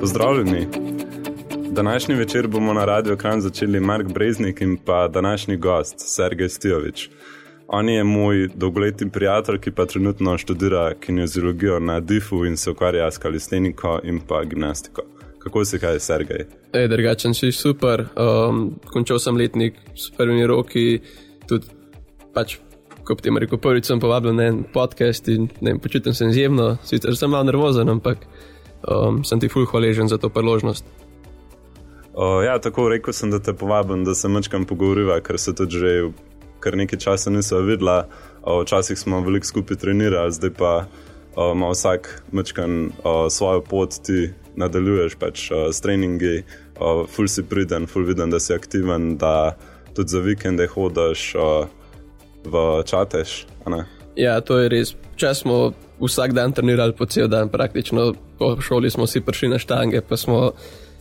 Pozdravljeni. 0.00 0.66
Današnji 1.70 2.14
večer 2.14 2.48
bomo 2.48 2.72
na 2.72 2.84
Radio 2.84 3.16
Kran 3.16 3.40
začeli 3.40 3.80
Mark 3.80 4.12
Breznik 4.12 4.60
in 4.60 4.76
pa 4.84 5.08
današnji 5.08 5.56
gost 5.56 5.94
Sergej 5.98 6.48
Stijovič. 6.48 7.08
On 7.68 7.88
je 7.88 8.04
moj 8.04 8.48
dolgoletni 8.54 9.10
prijatelj, 9.10 9.58
ki 9.60 9.70
pa 9.70 9.86
trenutno 9.86 10.38
študira 10.38 10.94
kineziologijo 11.00 11.78
na 11.80 12.00
DIF-u 12.00 12.44
in 12.44 12.56
se 12.56 12.70
ukvarja 12.70 13.10
s 13.10 13.18
kalisteniko 13.18 14.00
in 14.04 14.20
pa 14.28 14.44
gimnastiko. 14.44 15.02
Kako 15.38 15.64
si 15.64 15.78
kaj, 15.78 15.98
Sergej? 15.98 16.46
Ej, 16.72 16.88
drugačen 16.88 17.34
si 17.34 17.52
super. 17.52 18.06
Um, 18.16 18.80
končal 18.92 19.18
sem 19.18 19.36
letnik 19.36 19.74
s 19.94 20.10
prvimi 20.16 20.46
roki, 20.46 21.00
tudi 21.48 21.66
pač, 22.34 22.56
kot 23.06 23.22
ti 23.22 23.30
rekel, 23.30 23.58
prvič 23.62 23.86
sem 23.86 24.02
povabil 24.02 24.34
na 24.34 24.50
en 24.50 24.62
podcast 24.72 25.28
in 25.30 25.48
vem, 25.62 25.78
počutim 25.78 26.14
se 26.14 26.26
izjemno, 26.26 26.76
sicer 26.84 27.16
sem 27.16 27.30
malo 27.30 27.46
nervozen, 27.46 27.88
ampak 27.88 28.26
um, 28.82 29.22
sem 29.24 29.40
ti 29.40 29.48
fulh 29.48 29.68
hvaležen 29.70 30.10
za 30.10 30.18
to 30.18 30.28
priložnost. 30.28 30.84
Uh, 32.16 32.42
ja, 32.44 32.58
tako 32.58 32.88
rekel 32.88 33.14
sem, 33.14 33.30
da 33.30 33.38
te 33.38 33.54
povabim, 33.54 34.04
da 34.04 34.14
se 34.14 34.28
mečkam 34.28 34.64
pogovoriva, 34.66 35.20
ker 35.20 35.38
se 35.38 35.54
tudi 35.54 35.78
že 35.78 35.92
kar 36.60 36.76
nekaj 36.76 36.98
časa 36.98 37.30
nismo 37.30 37.60
videla. 37.62 38.08
Včasih 38.46 38.98
smo 38.98 39.20
veliko 39.26 39.46
skupaj 39.46 39.76
trenirali, 39.76 40.32
zdaj 40.32 40.50
pa 40.58 40.86
ima 41.36 41.70
vsak 41.70 42.22
mečkan 42.32 42.90
svojo 43.30 43.60
pot, 43.60 43.98
ti 44.06 44.30
nadaljuješ 44.56 45.16
pač 45.20 45.50
s 45.52 45.82
treningi, 45.82 46.44
ful 47.10 47.28
si 47.28 47.42
priden, 47.42 47.86
ful 47.90 48.06
viden, 48.06 48.30
da 48.30 48.40
si 48.40 48.54
aktiven, 48.54 49.16
da 49.18 49.56
tudi 49.94 50.14
za 50.14 50.22
vikende 50.24 50.66
hodiš 50.66 51.34
v 52.46 52.82
čatež. 52.86 53.46
Ja, 54.16 54.40
to 54.40 54.58
je 54.62 54.70
res. 54.72 54.94
Čas 55.16 55.44
smo 55.44 55.74
vsak 56.00 56.32
dan 56.32 56.52
trenirali 56.52 56.96
po 56.96 57.04
cel 57.06 57.28
dan, 57.28 57.48
praktično 57.48 58.14
po 58.38 58.56
šoli 58.60 58.90
smo 58.90 59.06
si 59.06 59.20
prišli 59.20 59.48
na 59.48 59.58
štange, 59.58 60.00
pa 60.00 60.16
smo 60.16 60.52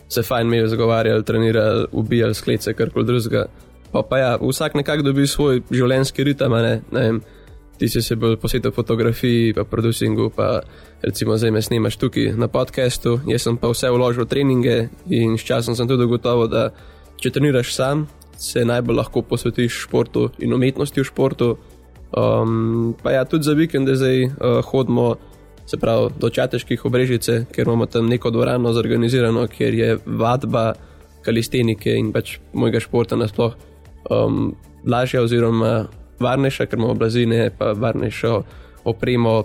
se 0.10 0.24
fajn 0.24 0.48
imeli, 0.48 0.70
zagovarjali, 0.70 1.24
trenirali, 1.24 1.88
ubijali 1.92 2.34
sklece, 2.34 2.74
kar 2.74 2.90
koli 2.90 3.06
drugega. 3.06 3.46
Pa, 3.92 4.04
pa 4.04 4.18
ja, 4.18 4.32
vsak 4.42 4.76
nekako 4.76 5.08
dobi 5.08 5.28
svoj 5.28 5.62
življenjski 5.72 6.24
ritem. 6.24 6.52
Ne? 6.52 6.82
Ne 6.92 7.06
ti 7.78 7.90
si 7.90 8.02
se 8.02 8.16
bolj 8.16 8.38
posvetil 8.40 8.72
fotografiji, 8.72 9.54
pa 9.54 9.64
producingu, 9.64 10.30
pa 10.36 10.62
recimo 11.02 11.38
zdaj 11.38 11.52
me 11.52 11.62
snimaš 11.62 11.98
tukaj 11.98 12.34
na 12.38 12.48
podkastu. 12.48 13.20
Jaz 13.28 13.44
sem 13.44 13.58
pa 13.58 13.70
vse 13.72 13.92
vložil 13.92 14.24
v 14.24 14.30
treninge 14.32 14.76
in 15.10 15.38
s 15.38 15.44
časom 15.44 15.76
sem 15.76 15.88
tudi 15.88 16.08
ugotovil, 16.08 16.48
da 16.48 16.70
če 17.20 17.32
treniraš 17.36 17.74
sam, 17.76 18.08
se 18.38 18.66
najbolj 18.66 18.96
lahko 18.96 19.22
posvetiš 19.22 19.84
športu 19.86 20.30
in 20.40 20.54
umetnosti 20.54 21.02
v 21.02 21.08
športu. 21.08 21.56
Um, 22.16 22.96
pa 23.04 23.12
ja, 23.12 23.26
tudi 23.26 23.44
za 23.44 23.54
vikende 23.54 23.96
zdaj 23.96 24.24
uh, 24.26 24.32
hodimo. 24.66 25.16
Se 25.66 25.78
pravi, 25.82 26.12
do 26.22 26.30
čateških 26.30 26.84
obrežice, 26.86 27.46
ker 27.52 27.66
imamo 27.66 27.88
tam 27.90 28.06
neko 28.06 28.30
dvorano 28.30 28.74
zorganizirano, 28.74 29.48
kjer 29.50 29.74
je 29.74 29.98
vadba, 30.06 30.76
kalistenike 31.26 31.96
in 31.98 32.12
pač 32.14 32.38
mojega 32.54 32.80
športa 32.80 33.18
nasplošno 33.18 33.58
um, 34.10 34.56
lažja, 34.86 35.24
oziroma 35.26 35.88
varnejša, 36.20 36.66
ker 36.70 36.80
imamo 36.80 36.94
blazine, 36.94 37.50
pa 37.58 37.74
varnejšo 37.74 38.36
opremo 38.86 39.44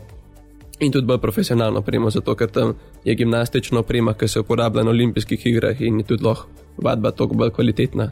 in 0.80 0.92
tudi 0.92 1.06
bolj 1.06 1.20
profesionalno 1.20 1.80
opremo, 1.80 2.11
zato 2.11 2.34
ker 2.36 2.48
tam 2.50 2.74
je 3.05 3.14
gimnastična 3.14 3.80
oprema, 3.80 4.14
ki 4.14 4.28
se 4.28 4.41
uporablja 4.41 4.84
na 4.84 4.91
olimpijskih 4.91 5.46
igrah 5.46 5.80
in 5.80 6.00
je 6.00 6.06
tudi 6.12 6.24
lahko 6.24 6.48
vadba 6.77 7.11
toliko 7.11 7.34
bolj 7.34 7.50
kvalitetna. 7.56 8.11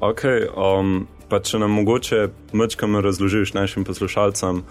Ok, 0.00 0.22
um, 0.56 1.02
pa 1.28 1.42
če 1.44 1.58
nam 1.60 1.74
mogoče 1.76 2.30
mečkam 2.56 2.96
razložiš 3.04 3.52
našim 3.52 3.84
poslušalcem, 3.84 4.62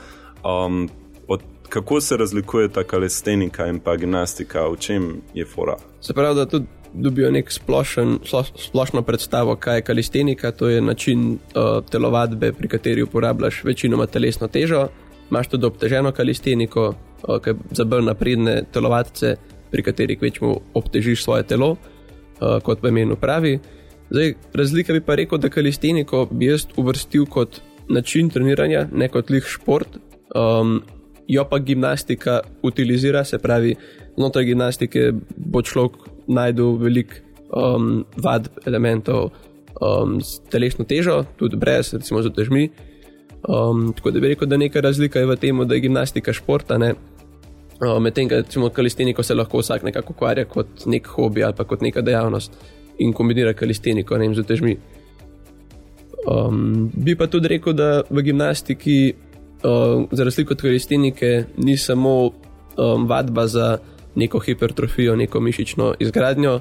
um, 0.41 0.89
od, 1.29 1.43
kako 1.69 1.99
se 2.01 2.17
razlikuje 2.17 2.71
ta 2.73 2.83
kalistenika 2.83 3.67
in 3.69 3.77
pa 3.79 3.93
gimnastika, 3.95 4.65
v 4.73 4.79
čem 4.81 5.07
je 5.37 5.45
fora? 5.45 5.77
Se 6.01 6.17
pravi, 6.17 6.35
da 6.35 6.47
tudi 6.49 6.65
dobijo 6.93 7.29
nek 7.31 7.51
splošen, 7.53 8.17
splošno 8.57 9.05
predstavo, 9.05 9.53
kaj 9.55 9.77
je 9.77 9.87
kalistenika. 9.91 10.51
To 10.51 10.69
je 10.69 10.81
način 10.81 11.31
uh, 11.37 11.85
telovadbe, 11.85 12.49
pri 12.53 12.67
kateri 12.67 13.05
uporabljaš 13.05 13.63
večinoma 13.63 14.09
telesno 14.09 14.47
težo. 14.47 14.87
Imáš 15.29 15.53
tudi 15.53 15.69
obteženo 15.69 16.11
kalisteniko, 16.11 16.87
uh, 16.89 17.37
ki 17.37 17.53
za 17.71 17.85
bolj 17.85 18.07
napredne 18.09 18.63
telovadce, 18.73 19.35
pri 19.69 19.83
katerih 19.85 20.21
večmo 20.21 20.55
obtežiš 20.73 21.23
svoje 21.23 21.43
telo, 21.43 21.75
uh, 21.75 22.57
kot 22.65 22.81
v 22.81 22.89
imenu 22.89 23.15
pravi. 23.15 23.59
Zdaj, 24.09 24.33
razlika 24.53 24.93
bi 24.93 25.01
pa 25.01 25.15
rekel, 25.15 25.37
da 25.37 25.49
kalisteniko 25.49 26.27
bi 26.31 26.49
jaz 26.49 26.65
uvrstil 26.77 27.25
kot 27.29 27.61
način 27.89 28.29
treniranja, 28.29 28.87
ne 28.91 29.07
kot 29.09 29.29
lih 29.29 29.45
šport. 29.45 29.97
Um, 30.35 30.81
jo 31.27 31.45
pa 31.49 31.59
gimnastika 31.59 32.39
utilizira, 32.63 33.23
se 33.23 33.37
pravi, 33.37 33.75
znotraj 34.17 34.45
gimnastike 34.45 35.11
bo 35.37 35.61
človek 35.61 35.93
najdel 36.27 36.77
veliko 36.81 37.15
um, 37.53 38.05
vad 38.17 38.49
elementov 38.65 39.29
um, 39.81 40.17
s 40.21 40.39
telesno 40.49 40.85
težo, 40.85 41.23
tudi 41.37 41.57
brez, 41.57 41.93
recimo 41.93 42.21
z 42.21 42.33
težmi. 42.33 42.69
Um, 43.47 43.93
tako 43.93 44.11
da 44.11 44.19
bi 44.19 44.33
rekel, 44.33 44.49
da 44.49 44.57
neka 44.57 44.81
razlika 44.81 45.19
je 45.19 45.29
v 45.29 45.37
tem, 45.37 45.61
da 45.67 45.75
je 45.75 45.85
gimnastika 45.85 46.33
športa. 46.33 46.81
Um, 46.81 48.03
Medtem, 48.03 48.29
ko 48.29 48.69
kalisteniko 48.69 49.23
se 49.23 49.37
lahko 49.37 49.61
vsak 49.61 49.83
nekako 49.83 50.13
ukvarja 50.17 50.45
kot 50.45 50.85
nek 50.85 51.07
hobi 51.07 51.43
ali 51.43 51.55
pa 51.55 51.63
kot 51.63 51.81
neka 51.81 52.01
dejavnost 52.01 52.57
in 52.99 53.13
kombinira 53.13 53.53
kalisteniko 53.53 54.17
ne, 54.17 54.33
z 54.35 54.43
težmi. 54.43 54.77
Um, 56.27 56.91
bi 56.93 57.15
pa 57.15 57.27
tudi 57.27 57.47
rekel, 57.47 57.73
da 57.73 58.03
v 58.09 58.21
gimnastiki, 58.21 59.13
uh, 59.63 60.03
za 60.11 60.23
razliko 60.23 60.53
od 60.53 60.61
kalistenike, 60.61 61.43
ni 61.57 61.77
samo 61.77 62.15
um, 62.25 63.07
vadba 63.07 63.47
za 63.47 63.77
neko 64.15 64.39
hipertrofijo, 64.39 65.15
neko 65.15 65.39
mišično 65.39 65.93
izgradnjo, 65.99 66.59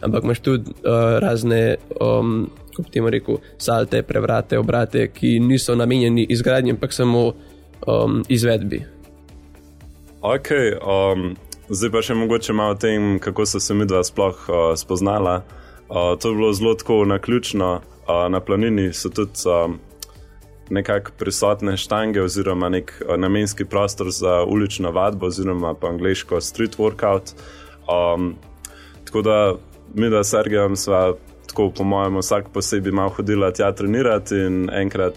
ampak 0.00 0.24
imaš 0.24 0.40
tudi 0.40 0.70
uh, 0.70 1.18
razne, 1.18 1.76
um, 2.00 2.50
kot 2.76 2.90
ti 2.90 3.00
rekel, 3.00 3.40
salte, 3.58 4.02
prevrate, 4.02 4.58
obrate, 4.58 5.08
ki 5.08 5.38
niso 5.40 5.74
namenjeni 5.74 6.26
izgradnji, 6.28 6.76
ampak 6.76 6.92
samo 6.92 7.32
um, 7.86 8.22
izvedbi. 8.28 8.84
Ok, 10.20 10.50
um, 10.82 11.34
zdaj 11.68 11.90
pa 11.90 12.02
še 12.02 12.14
mogoče 12.14 12.52
malo 12.52 12.74
o 12.74 12.78
tem, 12.78 13.18
kako 13.22 13.46
so 13.46 13.60
se 13.60 13.74
mi 13.74 13.86
dva 13.86 14.04
sploh 14.04 14.48
uh, 14.48 14.74
spoznala. 14.76 15.42
To 15.88 16.28
je 16.28 16.34
bilo 16.34 16.52
zelo 16.52 16.74
tako 16.74 17.04
na 17.04 17.18
ključno, 17.18 17.80
uh, 18.08 18.30
na 18.32 18.40
planini 18.40 18.92
so 18.92 19.08
tudi. 19.08 19.32
Um, 19.46 19.78
nekako 20.70 21.10
prisotne 21.18 21.76
štange 21.76 22.22
oziroma 22.22 22.68
nek 22.68 23.02
uh, 23.08 23.16
namenski 23.16 23.64
prostor 23.64 24.10
za 24.10 24.44
ulično 24.44 24.90
vadbo 24.90 25.26
oziroma 25.26 25.74
po 25.74 25.86
angliško 25.86 26.40
street 26.40 26.76
workout. 26.78 27.32
Um, 27.88 28.34
tako 29.04 29.22
da 29.22 29.54
mi, 29.94 30.10
da 30.10 30.24
s 30.24 30.30
Sergejem, 30.30 30.76
sva 30.76 31.14
tako 31.46 31.70
po 31.70 31.84
mojem, 31.84 32.16
vsak 32.16 32.48
posebej 32.52 32.92
malo 32.92 33.08
hodila 33.08 33.52
tja 33.52 33.72
trenirati 33.72 34.34
in 34.34 34.70
enkrat 34.72 35.14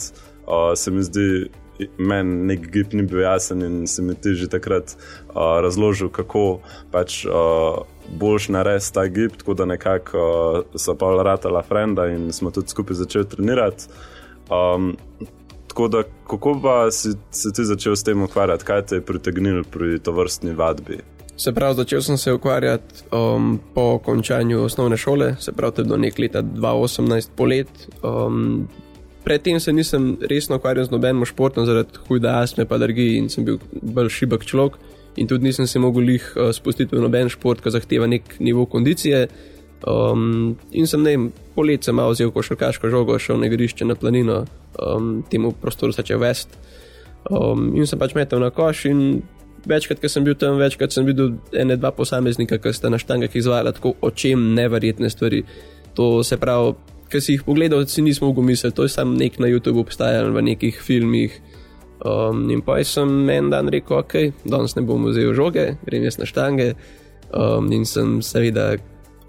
uh, 0.47 0.53
se 0.75 0.91
mi 0.91 1.03
zdi. 1.03 1.49
Meni 1.97 2.45
nek 2.45 2.67
gib 2.69 2.93
ni 2.93 3.01
bil 3.09 3.23
jasen, 3.23 3.61
in 3.65 3.87
se 3.87 4.03
mi 4.05 4.13
ti 4.15 4.35
že 4.37 4.45
takrat 4.49 4.91
uh, 4.93 5.57
razložil, 5.65 6.11
kako 6.13 6.59
pač 6.91 7.25
uh, 7.25 7.81
boš 8.09 8.49
naredil 8.49 8.93
ta 8.93 9.07
gib. 9.07 9.37
Tako 9.37 9.53
da 9.53 9.65
nekako 9.65 10.17
uh, 10.17 10.79
so 10.79 10.95
pa 10.95 11.11
vrtala 11.15 11.61
frenda 11.61 12.07
in 12.07 12.31
smo 12.31 12.51
tudi 12.51 12.69
skupaj 12.69 12.95
začeli 12.95 13.29
trenirati. 13.29 13.85
Um, 14.49 14.97
Tako 15.71 15.87
da, 15.87 16.03
kako 16.27 16.59
pa 16.63 16.91
si 16.91 17.09
se 17.31 17.51
ti 17.55 17.63
začel 17.63 17.95
s 17.95 18.03
tem 18.03 18.21
ukvarjati, 18.21 18.65
kaj 18.65 18.81
te 18.85 18.95
je 18.95 19.01
pritegnilo 19.01 19.63
pri 19.63 19.99
to 19.99 20.11
vrstni 20.11 20.51
vadbi? 20.51 20.97
Se 21.37 21.53
pravi, 21.53 21.75
začel 21.75 22.01
sem 22.01 22.17
se 22.17 22.33
ukvarjati 22.33 23.05
um, 23.11 23.59
po 23.73 23.99
končanju 24.03 24.63
osnovne 24.63 24.97
šole, 24.97 25.35
se 25.39 25.51
pravi, 25.51 25.83
do 25.87 25.97
nek 25.97 26.19
leta 26.19 26.41
2018 26.43 27.29
polet. 27.35 27.87
Um, 28.03 28.67
predtem 29.23 29.59
se 29.59 29.73
nisem 29.73 30.17
resno 30.29 30.59
ukvarjal 30.59 30.85
z 30.85 30.91
nobenim 30.91 31.25
športom, 31.25 31.65
zaradi 31.65 32.03
hude 32.07 32.29
astme, 32.29 32.65
pa 32.65 32.75
alergije 32.75 33.17
in 33.17 33.29
sem 33.29 33.47
bil 33.47 33.57
bolj 33.81 34.09
šibek 34.09 34.43
človek. 34.45 34.75
In 35.19 35.27
tudi 35.27 35.43
nisem 35.43 35.67
se 35.67 35.79
mogel 35.79 36.09
jih 36.09 36.27
uh, 36.35 36.51
spustiti 36.55 36.95
v 36.95 37.01
noben 37.03 37.29
šport, 37.29 37.63
ki 37.63 37.73
zahteva 37.73 38.07
nek 38.07 38.37
nivo 38.39 38.65
kondicije. 38.65 39.25
Um, 39.87 40.55
in 40.71 40.87
sem 40.87 41.01
ne, 41.01 41.15
polet 41.55 41.83
sem 41.83 41.95
malo 41.97 42.13
vzel 42.13 42.31
košarkaško 42.31 42.89
žogo, 42.93 43.17
šel 43.19 43.41
na 43.41 43.49
igrišče 43.49 43.85
na 43.85 43.95
planino, 43.97 44.43
um, 44.77 45.13
temu 45.29 45.51
prostoru 45.51 45.95
začel 45.95 46.21
vest. 46.21 46.53
Um, 47.29 47.71
in 47.75 47.89
sem 47.89 47.99
pač 47.99 48.15
metal 48.17 48.41
na 48.41 48.51
koš. 48.53 48.85
Večkrat, 49.61 49.99
ko 50.01 50.09
sem 50.09 50.25
bil 50.25 50.33
tam, 50.41 50.57
večkrat 50.57 50.93
sem 50.93 51.05
videl 51.05 51.35
ene, 51.53 51.75
dva 51.77 51.91
posameznika, 51.93 52.57
ki 52.61 52.73
sta 52.73 52.89
na 52.89 52.97
štangah 53.01 53.35
izvajala 53.35 53.75
tako 53.77 53.93
o 54.01 54.09
čem 54.09 54.53
neverjetne 54.57 55.09
stvari. 55.09 55.43
To 55.97 56.23
se 56.25 56.39
pravi, 56.41 56.73
ki 57.11 57.21
si 57.21 57.35
jih 57.35 57.43
pogledal, 57.45 57.85
si 57.85 58.01
nismo 58.01 58.31
mogli 58.31 58.53
misliti, 58.53 58.75
to 58.75 58.87
je 58.87 58.93
samo 58.93 59.13
nek 59.17 59.37
na 59.37 59.51
YouTubu 59.51 59.83
obstajal 59.83 60.31
v 60.33 60.45
nekih 60.49 60.81
filmih. 60.81 61.35
Um, 62.01 62.49
in 62.49 62.63
pa 62.65 62.79
sem 62.83 63.29
en 63.29 63.49
dan 63.49 63.69
rekel, 63.69 63.99
ok, 64.01 64.15
danes 64.49 64.73
ne 64.75 64.81
bom 64.81 65.03
vzel 65.05 65.35
žoge, 65.37 65.75
grem 65.85 66.07
jaz 66.07 66.17
na 66.17 66.25
štange. 66.25 66.73
Um, 67.31 67.69
in 67.71 67.85
sem 67.85 68.19
seveda, 68.25 68.73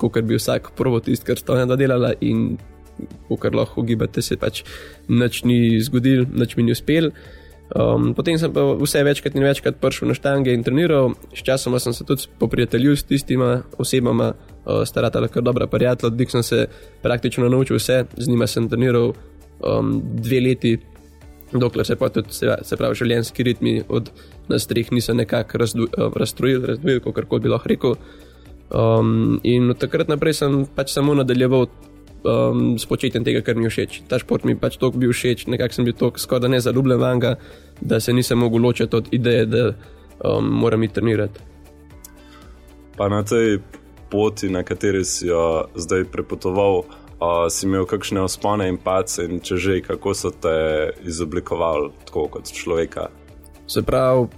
kot 0.01 0.17
bi 0.25 0.39
vsak 0.39 0.73
prvo 0.79 1.01
tisto, 1.05 1.27
kar 1.29 1.39
sta 1.39 1.59
ona 1.59 1.77
delala, 1.77 2.15
in 2.21 2.57
kar 3.41 3.55
lahko 3.55 3.83
ugibate, 3.83 4.23
se 4.23 4.37
pač 4.41 4.63
nič 5.09 5.45
ni 5.45 5.81
zgodil, 5.85 6.27
nič 6.33 6.57
mi 6.57 6.67
ni 6.67 6.73
uspel. 6.73 7.13
Um, 7.73 8.11
potem 8.13 8.37
sem 8.37 8.53
pa 8.53 8.61
vse 8.77 9.01
večkrat 9.01 9.37
in 9.37 9.47
večkrat 9.47 9.79
prišel 9.81 10.11
na 10.11 10.17
štange 10.17 10.53
in 10.53 10.65
treniral, 10.65 11.15
sčasoma 11.33 11.81
sem 11.81 11.95
se 11.97 12.05
tudi 12.05 12.29
poprijateljil 12.41 12.97
s 12.97 13.07
tistima 13.09 13.63
osebama, 13.81 14.33
uh, 14.33 14.83
starata 14.85 15.25
kar 15.29 15.45
dobra 15.45 15.67
prijatelja, 15.67 16.13
od 16.13 16.19
njih 16.19 16.31
sem 16.31 16.43
se 16.43 16.67
praktično 17.03 17.49
naučil 17.49 17.81
vse, 17.81 18.05
z 18.17 18.29
njima 18.29 18.47
sem 18.47 18.69
treniral 18.69 19.13
um, 19.61 20.03
dve 20.21 20.41
leti, 20.41 20.79
dokler 21.61 21.87
se 21.87 21.97
pa 21.97 22.09
tudi, 22.09 22.33
se, 22.33 22.49
se 22.63 22.77
pravi, 22.77 22.97
življenjski 22.99 23.47
ritmi 23.47 23.75
od 23.89 24.11
nas 24.49 24.67
treh 24.67 24.91
niso 24.93 25.15
nekako 25.15 25.59
razstrojili, 26.17 26.67
razdvojili, 26.67 27.01
kako 27.05 27.39
bi 27.39 27.53
lahko 27.53 27.69
rekel. 27.69 27.97
Um, 28.73 29.41
in 29.45 29.71
od 29.71 29.81
takrat 29.81 30.09
naprej 30.09 30.39
sem 30.41 30.63
pač 30.77 30.95
samo 30.95 31.15
nadaljeval 31.15 31.67
um, 31.67 32.79
s 32.81 32.89
početjem 32.89 33.25
tega, 33.25 33.43
kar 33.45 33.59
mi 33.59 33.69
je 33.69 33.75
všeč. 33.75 34.01
Ta 34.09 34.19
šport 34.23 34.47
mi 34.49 34.57
pač 34.57 34.79
toliko 34.81 35.03
bil 35.03 35.13
všeč, 35.13 35.47
nekako 35.53 35.77
sem 35.77 35.89
bil 35.89 35.97
tako 35.99 36.23
skoraj 36.23 36.53
ne 36.53 36.63
zaljubljen 36.65 37.01
v 37.01 37.13
njega, 37.15 37.35
da 37.81 38.01
se 38.01 38.17
nisem 38.17 38.41
mogel 38.41 38.65
ločiti 38.65 38.97
od 38.97 39.13
ideje, 39.13 39.47
da 39.47 39.69
um, 40.25 40.49
moram 40.65 40.83
iti 40.83 40.95
trenirati. 40.95 41.41
Pa 42.97 43.09
na 43.09 43.23
tej 43.25 43.61
poti, 44.13 44.49
na 44.53 44.63
kateri 44.63 45.05
si 45.05 45.29
jo 45.29 45.69
zdaj 45.77 46.05
prepotoval, 46.13 46.85
uh, 46.85 47.02
si 47.51 47.67
imel 47.67 47.87
kakšne 47.87 48.23
ospone 48.25 48.69
in 48.69 48.79
pace, 48.79 49.25
in 49.25 49.41
če 49.41 49.57
že, 49.57 49.81
kako 49.87 50.15
so 50.15 50.31
te 50.31 50.93
izoblikovali 51.07 51.91
tako 52.07 52.29
kot 52.37 52.53
človeka. 52.53 53.09
Se 53.67 53.83
pravi, 53.83 54.29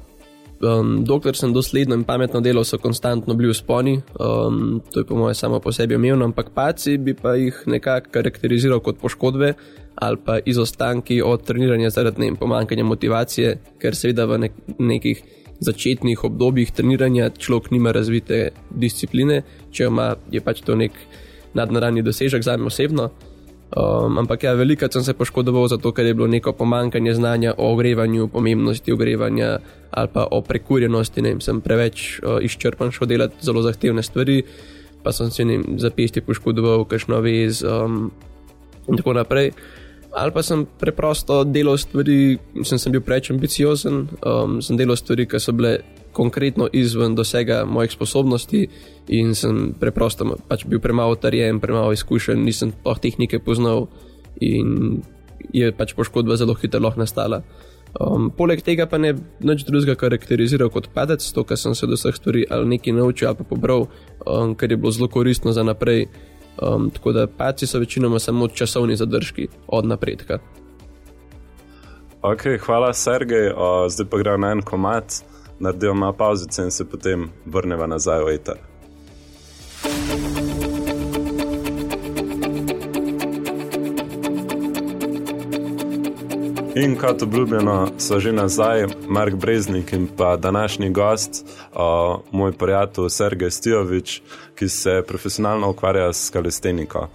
um, 0.65 1.05
dokler 1.05 1.37
sem 1.37 1.53
dosledno 1.53 1.97
in 1.99 2.05
pametno 2.05 2.41
delal, 2.41 2.65
so 2.65 2.79
konstantno 2.79 3.35
bili 3.35 3.53
v 3.53 3.57
sponi. 3.59 3.95
Um, 4.21 4.83
to 4.91 5.01
je 5.01 5.07
po 5.07 5.17
mojem 5.17 5.35
samo 5.35 5.61
po 5.61 5.73
sebi 5.73 5.97
omejeno, 5.97 6.25
ampak 6.25 6.53
paci 6.55 6.99
bi 6.99 7.15
pa 7.15 7.35
jih 7.39 7.63
nekako 7.67 8.11
karakteriziral 8.11 8.81
kot 8.81 9.01
poškodbe 9.01 9.55
ali 9.95 10.19
pa 10.27 10.39
izostanki 10.43 11.21
od 11.23 11.45
treniranja 11.47 11.91
zaradi 11.91 12.21
ne, 12.21 12.35
pomankanja 12.35 12.85
motivacije, 12.85 13.59
ker 13.79 13.95
seveda 13.95 14.27
v 14.27 14.39
nek 14.43 14.57
nekih 14.79 15.21
začetnih 15.61 16.25
obdobjih 16.25 16.73
treniranja 16.75 17.31
človek 17.39 17.71
nima 17.71 17.93
razvite 17.95 18.51
discipline, 18.71 19.43
če 19.71 19.87
ima 19.87 20.17
je 20.35 20.43
pač 20.43 20.65
to 20.67 20.75
nek 20.75 20.99
nadnaravni 21.55 22.03
dosežek 22.03 22.43
za 22.43 22.57
me 22.57 22.67
osebno. 22.67 23.11
Um, 23.75 24.19
ampak 24.19 24.45
ja, 24.45 24.53
veliko 24.55 24.87
sem 24.93 25.03
se 25.03 25.15
poškodoval 25.19 25.67
zato, 25.69 25.91
ker 25.93 26.07
je 26.07 26.15
bilo 26.15 26.29
neko 26.31 26.53
pomankanje 26.53 27.15
znanja 27.15 27.55
o 27.59 27.73
ogrevanju, 27.73 28.29
pomembnosti 28.29 28.93
ogrevanja 28.93 29.59
ali 29.91 30.09
pa 30.13 30.29
o 30.31 30.41
prekurjenosti. 30.43 31.23
Ne, 31.23 31.35
sem 31.41 31.61
preveč 31.61 32.21
uh, 32.23 32.39
izčrpan 32.43 32.93
šel 32.95 33.09
delati 33.11 33.43
zelo 33.43 33.63
zahtevne 33.63 34.03
stvari, 34.03 34.43
pa 35.03 35.13
sem 35.13 35.31
se 35.31 35.43
jim 35.43 35.65
zapesti 35.79 36.21
poškodoval, 36.21 36.85
kakšno 36.85 37.19
vez 37.21 37.65
um, 37.67 38.13
in 38.89 38.97
tako 38.97 39.13
naprej. 39.13 39.51
Ali 40.15 40.31
pa 40.31 40.43
sem 40.47 40.67
preprosto 40.79 41.43
delal 41.45 41.79
stvari, 41.79 42.39
sem, 42.63 42.79
sem 42.79 42.93
bil 42.95 43.03
preveč 43.03 43.33
ambiciozen, 43.35 44.05
um, 44.23 44.61
sem 44.63 44.79
delal 44.79 44.97
stvari, 44.97 45.27
ki 45.27 45.41
so 45.43 45.53
bile 45.57 45.81
konkretno 46.15 46.69
izven 46.73 47.15
dosega 47.19 47.65
mojih 47.67 47.93
sposobnosti 47.93 48.69
in 49.09 49.35
sem 49.35 49.75
preprosto 49.81 50.37
pač 50.49 50.65
bil 50.65 50.81
premalo 50.81 51.19
tarjen, 51.19 51.61
premalo 51.61 51.93
izkušen, 51.93 52.45
nisem 52.45 52.73
toh 52.85 52.99
tehnike 52.99 53.43
poznal 53.43 53.89
in 54.41 55.03
je 55.53 55.71
pač 55.77 55.95
poškodba 55.95 56.39
zelo 56.41 56.55
hitro 56.55 56.93
nastala. 56.97 57.43
Um, 57.95 58.33
poleg 58.35 58.59
tega 58.67 58.89
pa 58.91 58.99
ne 58.99 59.13
nič 59.39 59.63
drugega 59.69 59.95
karakteriziral 59.95 60.71
kot 60.75 60.89
padec, 60.91 61.23
to, 61.23 61.45
kar 61.47 61.59
sem 61.61 61.77
se 61.79 61.87
do 61.87 61.95
vseh 61.95 62.17
stvari 62.17 62.43
ali 62.51 62.75
nekaj 62.75 62.97
naučil 62.97 63.29
ali 63.29 63.39
pa 63.39 63.45
pobral, 63.47 63.87
um, 64.27 64.55
kar 64.59 64.71
je 64.71 64.77
bilo 64.77 64.91
zelo 64.91 65.09
koristno 65.09 65.53
za 65.55 65.63
naprej. 65.63 66.09
Um, 66.55 66.91
tako 66.91 67.13
da 67.13 67.27
paci 67.27 67.67
so 67.67 67.79
večinoma 67.79 68.19
samo 68.19 68.49
časovni 68.49 68.97
zadržki 68.97 69.49
od 69.67 69.87
napredka. 69.87 70.39
Ok, 72.23 72.47
hvala, 72.67 72.93
Sergej. 72.93 73.51
Uh, 73.53 73.87
zdaj 73.91 74.07
pa 74.11 74.19
gremo 74.19 74.39
na 74.47 74.53
en 74.53 74.63
komat 74.63 75.23
naredimo 75.59 75.95
malo 75.95 76.13
pauzice 76.13 76.63
in 76.63 76.71
se 76.71 76.85
potem 76.85 77.31
vrnemo 77.47 77.87
nazaj 77.87 78.25
v 78.25 78.35
eter. 78.35 78.57
In 86.77 86.97
kot 86.97 87.23
obljubljeno, 87.23 87.89
so 87.99 88.19
že 88.21 88.33
nazaj 88.33 88.87
Mark 89.09 89.35
Breznik 89.35 89.93
in 89.93 90.09
pa 90.17 90.37
današnji 90.37 90.91
gost, 90.91 91.47
uh, 91.73 91.79
moj 92.33 92.53
prijatelj 92.53 93.09
Sergej 93.09 93.51
Stijovič, 93.51 94.23
ki 94.55 94.69
se 94.69 95.03
profesionalno 95.07 95.71
ukvarja 95.71 96.13
s 96.13 96.31
kalisteniko. 96.31 97.09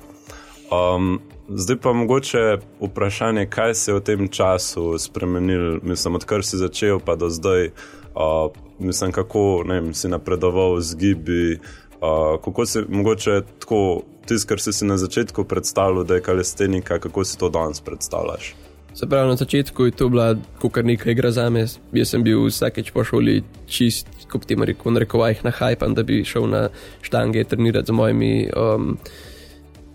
Um, 0.71 1.19
zdaj 1.50 1.77
pa 1.77 1.94
mogoče 1.94 2.57
vprašanje, 2.81 3.45
kaj 3.45 3.74
se 3.75 3.91
je 3.91 3.95
v 3.95 4.03
tem 4.03 4.27
času 4.27 4.97
spremenil, 4.97 5.80
mislim, 5.83 6.15
odkar 6.15 6.44
si 6.44 6.57
začel, 6.57 7.00
pa 7.00 7.15
do 7.15 7.30
zdaj 7.30 7.69
uh, 8.16 8.52
mislim, 8.80 9.12
kako 9.12 9.64
vem, 9.68 9.94
si 9.94 10.08
napredoval 10.08 10.82
z 10.82 10.96
gibi. 10.96 11.60
Uh, 12.02 12.40
kako 12.44 12.66
si 12.66 12.80
mogoče 12.90 13.42
tako, 13.60 14.02
tisto, 14.26 14.48
kar 14.48 14.62
si 14.62 14.74
si 14.74 14.86
na 14.86 14.98
začetku 14.98 15.44
predstavljal, 15.44 16.04
da 16.04 16.16
je 16.16 16.22
kalestenika, 16.22 17.00
kako 17.00 17.24
si 17.24 17.38
to 17.38 17.50
danes 17.50 17.82
predstavljaš? 17.82 18.56
Se 18.94 19.08
pravi, 19.08 19.28
na 19.28 19.36
začetku 19.36 19.86
je 19.86 19.92
to 19.92 20.10
bila 20.10 20.36
kar 20.72 20.86
nekaj 20.86 21.12
igra 21.12 21.32
za 21.32 21.50
me. 21.50 21.68
Jaz 21.94 22.10
sem 22.10 22.24
bil 22.24 22.42
vsakeč 22.48 22.92
po 22.92 23.04
šoli 23.04 23.44
čist, 23.68 24.08
kot 24.32 24.46
ti 24.46 24.56
rekel, 24.56 24.92
na 24.92 25.00
rekovajih 25.00 25.44
na 25.46 25.52
hajpan, 25.52 25.94
da 25.94 26.04
bi 26.04 26.24
šel 26.26 26.50
na 26.50 26.70
štange 27.02 27.44
trenirati 27.44 27.88
z 27.88 27.92
mojimi. 27.92 28.50
Um, 28.56 28.98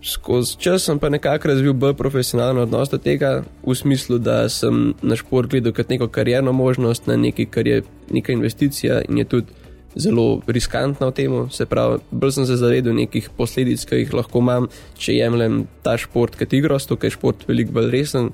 skozi 0.05 0.57
čas 0.57 0.85
sem 0.85 0.99
pa 0.99 1.09
nekako 1.09 1.47
razvil 1.47 1.73
bolj 1.73 1.95
profesionalen 1.97 2.61
odnos 2.61 2.89
do 2.89 2.97
tega, 3.01 3.43
v 3.65 3.75
smislu, 3.75 4.19
da 4.21 4.45
sem 4.49 4.93
na 5.01 5.17
šport 5.17 5.49
gledal 5.49 5.73
kot 5.73 5.89
neko 5.89 6.07
karjerno 6.07 6.53
možnost, 6.53 7.07
na 7.07 7.17
nekaj, 7.17 7.49
kar 7.49 7.67
je 7.67 7.81
neka 8.13 8.33
investicija 8.33 9.01
in 9.09 9.17
je 9.17 9.25
tudi 9.25 9.65
zelo 9.95 10.41
riskantna 10.47 11.09
v 11.09 11.15
tem. 11.15 11.35
Se 11.49 11.65
pravi, 11.65 11.99
bolj 12.11 12.37
sem 12.37 12.45
se 12.45 12.59
zavedel 12.61 12.93
nekih 12.95 13.29
posledic, 13.37 13.85
ki 13.87 14.03
jih 14.03 14.13
lahko 14.13 14.43
imam, 14.43 14.69
če 14.99 15.17
jemljem 15.17 15.63
ta 15.83 15.97
šport 15.97 16.37
kot 16.37 16.53
igro, 16.53 16.79
zato 16.79 16.99
ker 16.99 17.09
je 17.09 17.17
šport 17.17 17.47
veliko 17.47 17.79
bolj 17.79 17.91
resen. 17.95 18.31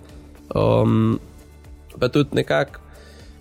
Um, 0.52 1.20
pa 2.00 2.10
tudi 2.12 2.36
nekako 2.36 2.81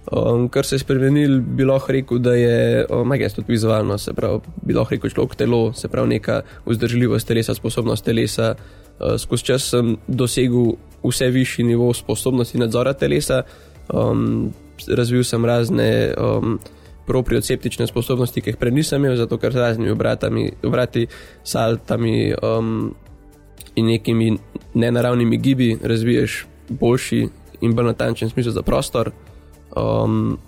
Um, 0.08 0.49
kar 0.49 0.64
se 0.64 0.75
je 0.75 0.81
spremenil, 0.81 1.41
bi 1.41 1.64
lahko 1.64 1.93
rekel, 1.93 2.19
da 2.19 2.32
je 2.35 2.87
magijs 3.05 3.35
tudi 3.37 3.52
vizualno, 3.52 3.99
se 3.99 4.14
pravi, 4.17 4.41
bi 4.64 4.75
lahko 4.75 4.97
rekel 4.97 5.12
človek 5.12 5.37
telo, 5.37 5.73
se 5.76 5.88
pravi 5.88 6.17
neka 6.17 6.41
vzdržljivost 6.67 7.29
telesa, 7.29 7.55
sposobnost 7.55 8.05
telesa. 8.05 8.55
Uh, 8.99 9.19
skozi 9.20 9.44
čas 9.52 9.69
sem 9.70 9.97
dosegel 10.08 10.73
vse 11.05 11.29
višji 11.31 11.64
nivo 11.69 11.93
sposobnosti 11.94 12.58
nadzora 12.58 12.93
telesa, 12.93 13.43
um, 13.93 14.53
razvil 14.89 15.25
sem 15.25 15.44
razne 15.44 16.15
um, 16.17 16.58
proprioceptične 17.06 17.86
sposobnosti, 17.86 18.41
ki 18.41 18.55
jih 18.55 18.58
prej 18.60 18.72
nisem 18.72 19.05
imel, 19.05 19.17
zato 19.20 19.39
ker 19.39 19.53
z 19.53 19.63
raznimi 19.63 19.93
obratami, 19.93 20.51
obrati, 20.65 21.06
saltami 21.44 22.32
um, 22.34 22.94
in 23.77 23.86
nekimi 23.86 24.36
nenaravnimi 24.75 25.36
gibi 25.36 25.75
razviješ 25.82 26.46
boljši 26.69 27.27
in 27.60 27.75
bolj 27.75 27.93
natančen 27.93 28.31
smisel 28.31 28.53
za 28.53 28.63
prostor. 28.63 29.13
Um, 29.77 30.39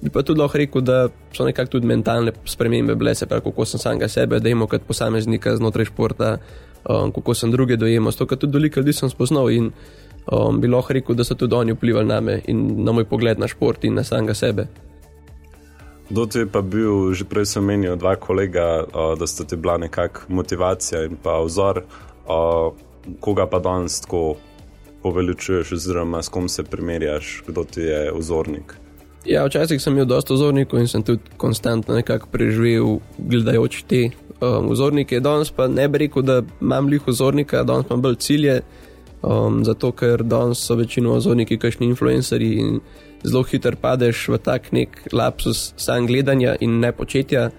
bi 0.00 0.10
pa 0.12 0.22
tudi 0.22 0.40
lahko 0.40 0.58
rekel, 0.58 0.84
da 0.84 1.08
so 1.32 1.44
nekako 1.44 1.76
tudi 1.76 1.88
mentalne 1.88 2.32
spremembe 2.44 2.94
bile, 2.94 3.14
se 3.14 3.26
pravi, 3.26 3.44
kako 3.44 3.64
sem 3.64 3.80
samega 3.80 4.08
sebe 4.08 4.40
dojemo 4.40 4.66
kot 4.66 4.86
posameznika 4.88 5.56
znotraj 5.56 5.88
športa, 5.88 6.36
um, 6.84 7.12
kako 7.12 7.34
sem 7.34 7.52
druge 7.52 7.76
dojemal, 7.76 8.12
to, 8.12 8.26
kar 8.26 8.38
tudi 8.38 8.58
veliko 8.58 8.80
ljudi 8.80 8.92
sem 8.92 9.10
spoznal 9.10 9.50
in 9.50 9.70
um, 10.32 10.60
bi 10.60 10.68
lahko 10.68 10.92
rekel, 10.92 11.16
da 11.16 11.24
so 11.24 11.34
tudi 11.34 11.56
oni 11.56 11.72
vplivali 11.72 12.08
na 12.08 12.20
me 12.20 12.40
in 12.48 12.84
na 12.84 12.92
moj 12.92 13.08
pogled 13.08 13.38
na 13.38 13.48
šport 13.48 13.84
in 13.84 13.94
na 13.94 14.04
samega 14.04 14.34
sebe. 14.34 14.68
Do 16.10 16.26
te 16.28 16.44
pa 16.46 16.60
bil, 16.60 17.14
že 17.16 17.24
prej 17.24 17.46
sem 17.48 17.64
menil, 17.64 17.96
dva 17.96 18.16
kolega, 18.20 18.84
uh, 18.84 19.14
da 19.18 19.26
sta 19.26 19.48
ti 19.48 19.56
bila 19.56 19.78
nekakšna 19.80 20.36
motivacija 20.36 21.04
in 21.08 21.16
pa 21.16 21.40
vzor, 21.40 21.80
uh, 22.28 22.76
koga 23.24 23.46
pa 23.48 23.58
danes 23.58 24.00
tako 24.04 24.36
poveličuješ, 25.04 25.72
oziroma 25.76 26.22
s 26.22 26.32
kom 26.32 26.48
se 26.48 26.64
primerjaš, 26.64 27.42
kdo 27.46 27.64
ti 27.64 27.80
je 27.80 28.12
vzornik? 28.16 28.74
Ja, 29.24 29.44
včasih 29.44 29.80
sem 29.80 29.92
imel 29.92 30.08
dosta 30.08 30.34
vzornikov 30.36 30.80
in 30.80 30.88
sem 30.88 31.04
tudi 31.04 31.36
konstantno 31.40 31.96
nekako 31.96 32.28
preživel, 32.32 32.98
gledajoč 33.18 33.82
te 33.88 34.02
um, 34.40 34.70
vzornike. 34.72 35.20
Danes 35.24 35.52
pa 35.52 35.68
ne 35.68 35.88
bi 35.88 36.04
rekel, 36.04 36.24
da 36.24 36.40
imam 36.60 36.88
lih 36.92 37.04
vzornika, 37.06 37.62
danes 37.64 37.88
imam 37.90 38.02
bolj 38.04 38.18
cilje, 38.24 38.58
um, 39.22 39.62
zato 39.64 39.92
ker 39.92 40.24
danes 40.24 40.64
so 40.64 40.76
večino 40.76 41.16
vzorniki, 41.16 41.60
kakšni 41.60 41.88
influencerji 41.92 42.64
in 42.64 42.80
zelo 43.24 43.44
hitro 43.48 43.76
padeš 43.80 44.26
v 44.28 44.40
tak 44.44 44.72
nek 44.72 45.00
lapsus 45.12 45.72
sam 45.76 46.06
gledanja 46.06 46.56
in 46.60 46.80
ne 46.80 46.92
početja. 46.92 47.50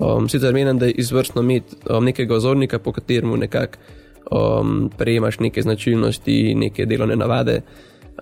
Um, 0.00 0.28
sicer 0.28 0.54
menim, 0.56 0.78
da 0.80 0.88
je 0.88 0.96
izvrstno 1.04 1.42
imeti 1.44 1.76
um, 1.88 2.04
nekega 2.04 2.40
vzornika, 2.40 2.78
po 2.78 2.92
katerem 2.92 3.36
nekako 3.40 4.00
um, 4.30 4.90
prejemaš 4.98 5.38
neke 5.38 5.62
značilnosti, 5.62 6.54
neke 6.54 6.86
delovne 6.86 7.16
navade. 7.16 7.60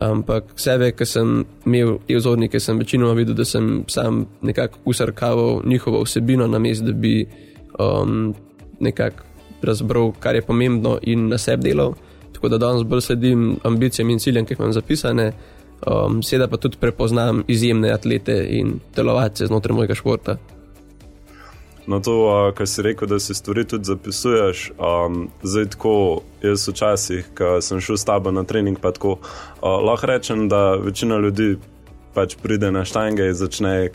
Ampak 0.00 0.54
sebe, 0.57 0.92
ki 0.97 1.07
sem 1.07 1.45
imel 1.66 1.99
te 2.07 2.16
vzornike, 2.16 2.61
sem 2.61 2.78
večinoma 2.78 3.12
videl, 3.19 3.35
da 3.35 3.45
sem 3.45 3.85
sam 3.88 4.25
nekako 4.42 4.78
usrkaval 4.85 5.62
njihovo 5.64 6.02
vsebino, 6.02 6.47
namesto 6.47 6.85
da 6.85 6.92
bi 6.92 7.26
um, 7.78 8.35
nekako 8.80 9.25
razbral, 9.62 10.12
kar 10.21 10.35
je 10.35 10.42
pomembno 10.42 10.99
in 11.02 11.28
na 11.28 11.38
sebi 11.38 11.71
delal. 11.71 11.95
Tako 12.33 12.49
da 12.49 12.59
danes 12.59 12.83
bolj 12.83 13.00
sledim 13.00 13.57
ambicijam 13.64 14.11
in 14.11 14.19
ciljem, 14.19 14.47
ki 14.47 14.54
jih 14.54 14.61
imam 14.61 14.73
zapisane, 14.73 15.33
um, 15.87 16.23
seveda 16.23 16.49
pa 16.49 16.57
tudi 16.57 16.76
prepoznam 16.80 17.45
izjemne 17.49 17.92
atlete 17.92 18.47
in 18.50 18.78
telovace 18.95 19.47
znotraj 19.47 19.76
mojega 19.76 19.95
športa. 19.95 20.37
No, 21.87 22.00
to, 22.00 22.14
uh, 22.26 22.54
kar 22.54 22.68
si 22.68 22.82
rekel, 22.82 23.08
da 23.08 23.18
si 23.18 23.34
stvari 23.34 23.64
tudi 23.64 23.84
zapisuješ. 23.84 24.70
Um, 24.78 25.28
zdaj, 25.42 25.70
tako 25.75 26.20
jaz 26.42 26.68
včasih, 26.68 27.32
ko 27.38 27.58
sem 27.64 27.80
šel 27.80 27.96
s 27.96 28.04
tabo 28.04 28.30
na 28.30 28.44
trening, 28.44 28.78
pa 28.80 28.92
tako 28.92 29.16
uh, 29.18 29.80
lahko 29.80 30.06
rečem, 30.06 30.49
da 30.49 30.75
večina 30.75 31.18
ljudi 31.18 31.56
pač 32.14 32.37
pride 32.42 32.70
na 32.70 32.84
štange 32.84 33.28
in 33.30 33.34
začne 33.34 33.90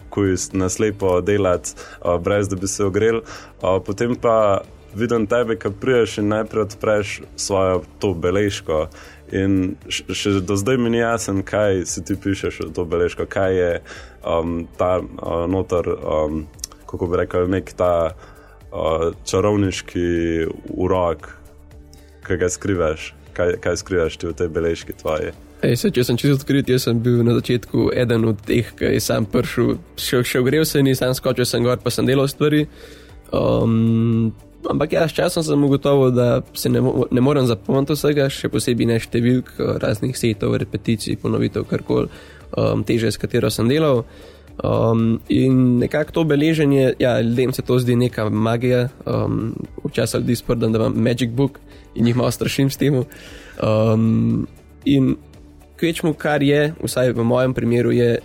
na 0.53 0.69
slepo 0.69 1.21
delati, 1.21 1.75
uh, 2.01 2.15
brez 2.21 2.49
da 2.49 2.55
bi 2.55 2.67
se 2.67 2.85
ogrel. 2.85 3.21
Uh, 3.61 3.79
potem 3.85 4.15
pa 4.15 4.61
vidim 4.95 5.27
tebe, 5.27 5.57
ki 5.59 5.69
priješ 5.81 6.17
in 6.17 6.27
najprej 6.27 6.61
odpreš 6.61 7.21
svojo 7.35 7.83
to 7.99 8.13
beležko. 8.13 8.87
In 9.33 9.75
še 9.89 10.39
do 10.45 10.55
zdaj 10.55 10.77
mi 10.77 10.89
ni 10.93 11.01
jasno, 11.01 11.41
kaj 11.43 11.85
si 11.89 12.03
ti 12.05 12.15
pišeš 12.15 12.61
v 12.67 12.73
to 12.75 12.85
beležko, 12.85 13.25
kaj 13.25 13.57
je 13.57 13.71
um, 14.21 14.67
ta 14.77 14.99
uh, 15.01 15.45
notor, 15.49 15.89
um, 15.97 16.45
kako 16.89 17.09
bi 17.11 17.21
rekel, 17.23 17.49
nek 17.51 17.73
ta 17.77 17.93
uh, 18.11 19.11
čarovniški 19.27 20.07
urok, 20.75 21.29
ki 22.25 22.39
ga 22.41 22.49
skrivaš. 22.49 23.13
Kaj, 23.35 23.57
kaj 23.59 23.81
skrivaš 23.81 24.15
ti 24.15 24.29
v 24.29 24.37
tej 24.37 24.47
beležki 24.47 24.93
tvoje? 24.95 25.33
Ej, 25.65 25.75
se, 25.79 25.89
če 25.91 26.03
sem 26.05 26.17
čisto 26.19 26.37
odkrit, 26.37 26.69
jaz 26.69 26.85
sem 26.85 26.99
bil 27.01 27.23
na 27.25 27.33
začetku 27.35 27.89
eden 27.95 28.27
od 28.29 28.41
teh, 28.47 28.67
ki 28.77 28.95
je 28.95 29.01
sam 29.03 29.25
prišel, 29.27 29.77
še, 29.99 30.21
še 30.27 30.41
ogrel 30.43 30.65
se, 30.67 30.83
nisem 30.83 31.13
skočil 31.17 31.47
sem 31.47 31.63
gor, 31.65 31.79
pa 31.81 31.91
sem 31.93 32.07
delal 32.07 32.29
stvari. 32.31 32.65
Um, 33.33 34.33
ampak 34.69 34.93
ja, 34.93 35.07
s 35.09 35.15
časom 35.17 35.45
sem 35.47 35.63
ugotovil, 35.67 36.13
da 36.15 36.27
se 36.53 36.69
ne, 36.69 36.83
ne 36.83 37.23
morem 37.23 37.47
zapomniti 37.49 37.95
vsega, 37.97 38.29
še 38.29 38.51
posebej 38.53 38.89
ne 38.91 38.99
številk, 39.01 39.55
raznih 39.81 40.17
setov, 40.19 40.57
repeticij, 40.61 41.17
ponovitev, 41.23 41.65
karkoli, 41.71 42.11
um, 42.53 42.85
teže, 42.85 43.13
s 43.15 43.21
katero 43.21 43.51
sem 43.53 43.71
delal. 43.71 44.03
Um, 44.63 45.19
in 45.29 45.77
nekako 45.77 46.11
to 46.11 46.23
beleženje, 46.23 46.93
ja, 46.99 47.21
ljudem 47.21 47.53
se 47.53 47.61
to 47.61 47.79
zdi 47.79 47.95
neka 47.95 48.29
magija. 48.29 48.89
Um, 49.05 49.55
včasih 49.83 50.19
ljudi 50.19 50.35
sprdam, 50.35 50.71
da 50.71 50.79
imam 50.79 50.93
Magic 50.95 51.29
Book 51.29 51.59
in 51.95 52.07
jih 52.07 52.15
malo 52.15 52.31
strašim 52.31 52.69
s 52.69 52.77
tem. 52.77 53.03
Um, 53.63 54.47
in 54.85 55.15
kvečmu, 55.79 56.13
kar 56.13 56.43
je, 56.43 56.73
vsaj 56.83 57.11
v 57.11 57.23
mojem 57.23 57.53
primeru, 57.53 57.91
je 57.91 58.19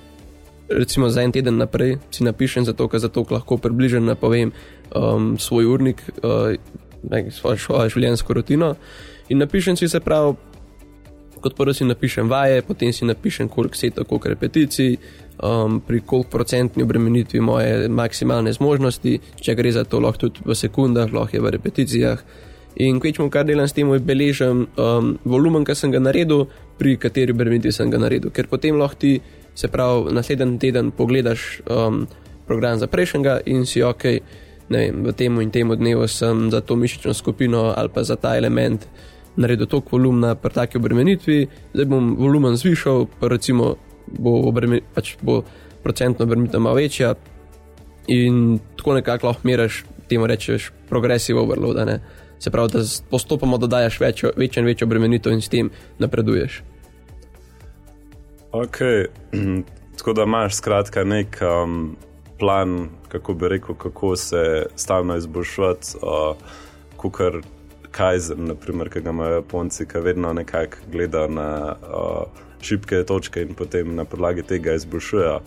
recimo 0.71 1.09
za 1.09 1.23
en 1.23 1.33
teden 1.33 1.57
naprej, 1.59 1.99
si 2.11 2.25
napišem 2.25 2.65
zato, 2.65 2.89
ker 2.89 3.01
zato 3.01 3.27
lahko 3.31 3.57
približno 3.59 4.01
napovem 4.01 4.53
um, 4.95 5.39
svoj 5.39 5.67
urnik, 5.67 6.03
uh, 6.23 6.55
svojo, 7.31 7.59
svojo 7.59 7.89
življenjsko 7.89 8.35
rutino. 8.35 8.75
In 9.29 9.39
napišem 9.39 9.77
si 9.77 9.89
se 9.89 10.01
prav, 10.01 10.37
kot 11.41 11.57
prvo 11.57 11.75
si 11.75 11.85
napišem 11.85 12.29
vaje, 12.31 12.63
potem 12.63 12.93
si 12.93 13.05
napišem, 13.05 13.49
koliko 13.49 13.77
setov, 13.77 14.07
koliko 14.07 14.29
repeticij. 14.29 14.97
Um, 15.41 15.81
pri 15.81 16.03
koliko 16.05 16.29
procentni 16.29 16.83
obremenitvi 16.85 17.41
moje 17.41 17.89
maksimalne 17.89 18.53
zmožnosti, 18.53 19.15
če 19.41 19.55
gre 19.57 19.73
za 19.73 19.87
to, 19.89 20.01
lahko 20.01 20.29
tudi 20.29 20.45
v 20.45 20.53
sekundah, 20.53 21.09
lahko 21.13 21.37
je 21.37 21.41
v 21.41 21.53
repeticijah. 21.57 22.21
In 22.77 23.01
kvečmo, 23.01 23.31
kar 23.33 23.47
delam 23.49 23.65
s 23.65 23.73
tem, 23.73 23.89
je 23.89 24.05
beležem 24.05 24.67
um, 24.77 25.15
volumen, 25.25 25.65
ki 25.65 25.75
sem 25.75 25.95
ga 25.95 26.03
naredil, 26.03 26.45
pri 26.77 26.99
kateri 27.01 27.33
obremenitvi 27.33 27.73
sem 27.73 27.89
ga 27.89 27.97
naredil. 27.99 28.29
Ker 28.37 28.53
potem 28.53 28.77
lahko 28.77 29.01
ti, 29.01 29.15
se 29.57 29.69
pravi, 29.73 30.13
naslednji 30.13 30.59
teden 30.61 30.93
pogledaš 30.93 31.63
um, 31.65 32.05
program 32.47 32.79
za 32.79 32.87
prejšnjega 32.87 33.41
in 33.47 33.67
si 33.67 33.83
ok, 33.83 34.05
ne 34.71 34.79
vem, 34.79 35.03
v 35.09 35.13
tem 35.17 35.41
in 35.41 35.51
tem 35.51 35.73
dnevu 35.73 36.05
sem 36.09 36.51
za 36.51 36.61
to 36.61 36.77
mišično 36.77 37.15
skupino 37.15 37.73
ali 37.77 37.89
pa 37.89 38.05
za 38.05 38.17
ta 38.17 38.37
element 38.37 38.87
naredil 39.37 39.67
toliko 39.67 39.97
volumna 39.97 40.35
pri 40.35 40.53
taki 40.53 40.79
obremenitvi, 40.79 41.47
zdaj 41.75 41.87
bom 41.87 42.17
volumen 42.19 42.57
zvišal, 42.57 43.07
pa 43.21 43.29
recimo 43.29 43.77
bo, 44.07 44.41
obremen, 44.49 44.81
pač 44.95 45.17
bo 45.23 45.43
procentno 45.83 46.25
obremenitev 46.25 46.61
malo 46.61 46.77
večja 46.77 47.15
in 48.09 48.59
tako 48.77 48.95
nekako 48.95 49.27
lahko 49.27 49.49
meriš, 49.49 49.85
temu 50.09 50.27
rečeš, 50.27 50.73
progressive 50.89 51.41
overload. 51.41 51.87
Ne? 51.87 52.01
se 52.41 52.51
pravi, 52.51 52.69
da 52.73 52.79
postopoma 53.11 53.57
dodajaš 53.57 54.01
večjo, 54.01 54.31
večjo 54.37 54.61
in 54.61 54.67
večjo 54.67 54.87
bremenitev 54.87 55.33
in 55.33 55.41
s 55.41 55.49
tem 55.49 55.71
napreduješ. 55.99 56.63
Ok, 58.53 58.79
tako 59.99 60.13
da 60.13 60.23
imaš 60.23 60.55
skratka 60.55 61.05
nek 61.05 61.39
um, 61.43 61.97
plan, 62.39 62.89
kako 63.09 63.35
bi 63.35 63.49
rekel, 63.49 63.75
kako 63.75 64.17
se 64.17 64.67
stalno 64.77 65.17
izboljšati, 65.17 65.87
uh, 66.03 66.37
kot 66.97 67.45
Kajzer, 67.91 68.39
naprimer, 68.39 68.91
ki 68.91 69.01
ga 69.01 69.11
imajo 69.11 69.41
Japonci, 69.41 69.87
ki 69.87 69.99
vedno 70.05 70.33
nekako 70.33 70.85
gledajo 70.93 71.29
na 71.29 71.75
uh, 71.75 72.41
šibke 72.63 73.03
točke 73.05 73.43
in 73.43 73.55
potem 73.55 73.95
na 73.95 74.05
podlagi 74.05 74.43
tega 74.43 74.75
izboljšujejo. 74.79 75.41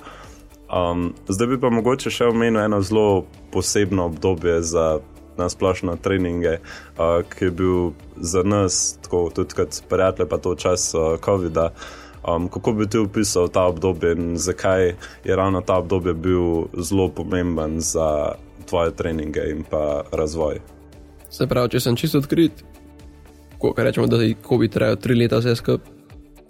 Um, 0.73 1.13
zdaj 1.27 1.47
bi 1.47 1.59
pa 1.61 1.69
mogoče 1.69 2.11
še 2.11 2.31
omenil 2.31 2.63
eno 2.63 2.81
zelo 2.81 3.25
posebno 3.51 4.05
obdobje 4.09 4.61
za 4.61 4.99
na 5.37 5.49
splošno 5.49 5.95
treninge, 6.01 6.57
uh, 6.57 7.21
ki 7.29 7.45
je 7.45 7.51
bil 7.51 7.91
za 8.17 8.43
nas, 8.43 8.97
tako 9.01 9.29
tudi 9.33 9.57
kot 9.57 9.81
prijatelje, 9.89 10.29
pa 10.29 10.37
to 10.37 10.55
čas 10.55 10.93
uh, 10.93 11.17
COVID-a. 11.25 11.69
Um, 12.23 12.47
kako 12.47 12.71
bi 12.71 12.87
ti 12.87 12.97
opisal 12.97 13.49
ta 13.51 13.65
obdobje 13.67 14.13
in 14.15 14.37
zakaj 14.37 14.93
je 15.23 15.35
ravno 15.35 15.61
ta 15.61 15.77
obdobje 15.77 16.13
bil 16.13 16.69
zelo 16.77 17.09
pomemben 17.09 17.81
za 17.81 18.35
tvoje 18.69 18.95
treninge 18.95 19.41
in 19.51 19.63
pa 19.69 20.03
razvoj? 20.11 20.61
Se 21.33 21.47
pravi, 21.49 21.73
če 21.73 21.81
sem 21.81 21.97
čisto 21.97 22.21
odkrit, 22.21 22.61
ko 23.57 23.73
rečemo, 23.77 24.05
da 24.07 24.21
je 24.21 24.35
COVID 24.45 24.73
trajal 24.73 24.99
tri 25.01 25.17
leta, 25.17 25.41
vse 25.41 25.57
skupaj. 25.57 25.91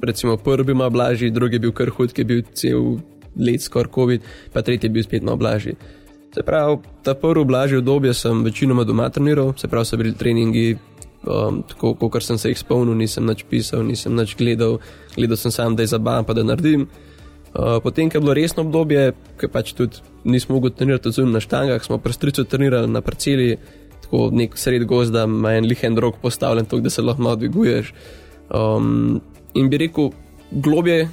Recimo, 0.03 0.35
prvi 0.35 0.73
bil 0.73 0.89
blažji, 0.91 1.31
drugi 1.31 1.55
je 1.55 1.63
bil 1.63 1.71
kar 1.71 1.87
hud, 1.95 2.11
ki 2.11 2.21
je 2.21 2.27
bil 2.27 2.41
cel 2.51 2.97
let 3.39 3.63
skoraj 3.63 3.91
COVID, 3.95 4.25
pa 4.51 4.61
tretji 4.61 4.89
je 4.89 4.93
bil 4.97 5.03
spet 5.03 5.23
malo 5.23 5.39
blažji. 5.39 5.77
Se 6.35 6.43
pravi, 6.43 6.81
ta 7.03 7.13
prvo 7.15 7.45
blažje 7.45 7.79
obdobje 7.79 8.13
sem 8.13 8.43
večinoma 8.43 8.83
doma 8.83 9.07
treniral, 9.09 9.53
se 9.57 9.69
pravi, 9.71 9.85
so 9.85 9.97
bili 9.97 10.11
treningi, 10.19 10.75
um, 11.23 11.61
tako 11.69 11.93
kot 11.95 12.23
sem 12.23 12.37
se 12.37 12.51
jih 12.51 12.59
spomnil, 12.59 12.97
nisem 12.99 13.29
več 13.29 13.45
pisal, 13.49 13.85
nisem 13.87 14.17
več 14.19 14.35
gledal, 14.35 14.81
gledal 15.15 15.39
sem 15.39 15.53
sam, 15.55 15.77
da 15.77 15.85
je 15.85 15.93
zabavam, 15.93 16.27
pa 16.27 16.35
da 16.35 16.43
naredim. 16.43 16.89
Uh, 17.53 17.77
potem, 17.85 18.09
ko 18.09 18.17
je 18.17 18.25
bilo 18.25 18.35
resno 18.35 18.65
obdobje, 18.65 19.13
ki 19.39 19.47
pač 19.53 19.71
tudi 19.77 20.03
nismo 20.25 20.57
mogli 20.57 20.73
trenirati 20.73 21.13
zunaj 21.13 21.37
na 21.37 21.43
štangah, 21.43 21.85
smo 21.85 22.01
prstrico 22.01 22.43
trenirali 22.43 22.91
na 22.91 23.01
parceli, 23.05 23.53
tako 24.13 24.29
nek 24.35 24.57
sred 24.57 24.85
gozda, 24.85 25.23
ima 25.23 25.55
en 25.57 25.65
lihen 25.65 25.97
rok 25.97 26.15
postavljen, 26.21 26.65
tako 26.65 26.81
da 26.81 26.89
se 26.89 27.01
lahko 27.01 27.21
malo 27.21 27.35
dviguješ. 27.35 27.93
Um, 28.49 29.21
in 29.53 29.69
bi 29.69 29.77
rekel, 29.77 30.11
globje 30.51 31.09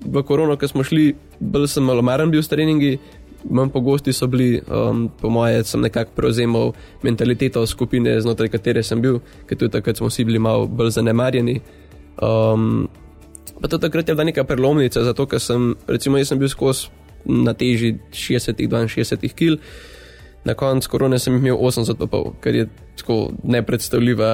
v 0.00 0.22
korono, 0.22 0.56
ko 0.56 0.68
smo 0.68 0.84
šli, 0.84 1.14
bolj 1.40 1.68
sem 1.68 1.84
malo 1.84 2.02
maren 2.02 2.30
bil 2.30 2.42
s 2.42 2.48
treningi, 2.48 2.98
manj 3.44 3.68
pogosti 3.70 4.12
so 4.12 4.26
bili, 4.26 4.62
um, 4.64 5.10
po 5.20 5.28
mojem, 5.28 5.64
sem 5.64 5.80
nekako 5.80 6.16
prevzemal 6.16 6.72
mentaliteto 7.02 7.66
skupine, 7.66 8.16
znotraj 8.20 8.48
katere 8.48 8.82
sem 8.82 9.02
bil, 9.02 9.20
ker 9.46 9.58
tudi 9.58 9.74
takrat 9.76 10.00
smo 10.00 10.08
vsi 10.08 10.24
bili 10.24 10.38
malo 10.38 10.66
bolj 10.66 10.94
zanemarjeni. 10.96 11.60
Um, 12.22 12.88
pa 13.60 13.68
to 13.68 13.78
takrat 13.78 14.08
je 14.08 14.14
bila 14.14 14.24
neka 14.24 14.44
prelomnica, 14.44 15.04
zato 15.04 15.26
ker 15.26 15.40
sem, 15.40 15.74
recimo, 15.86 16.16
jaz 16.16 16.32
sem 16.32 16.40
bil 16.40 16.48
skozi 16.48 16.88
na 17.28 17.52
teži 17.52 17.98
60-62 18.08 19.36
kg, 19.36 19.60
na 20.48 20.54
koncu 20.56 20.90
korone 20.90 21.18
sem 21.20 21.36
imel 21.36 21.56
80,5, 21.60 22.32
kar 22.40 22.56
je 22.56 22.66
tako 22.96 23.18
nepredstavljiva 23.44 24.32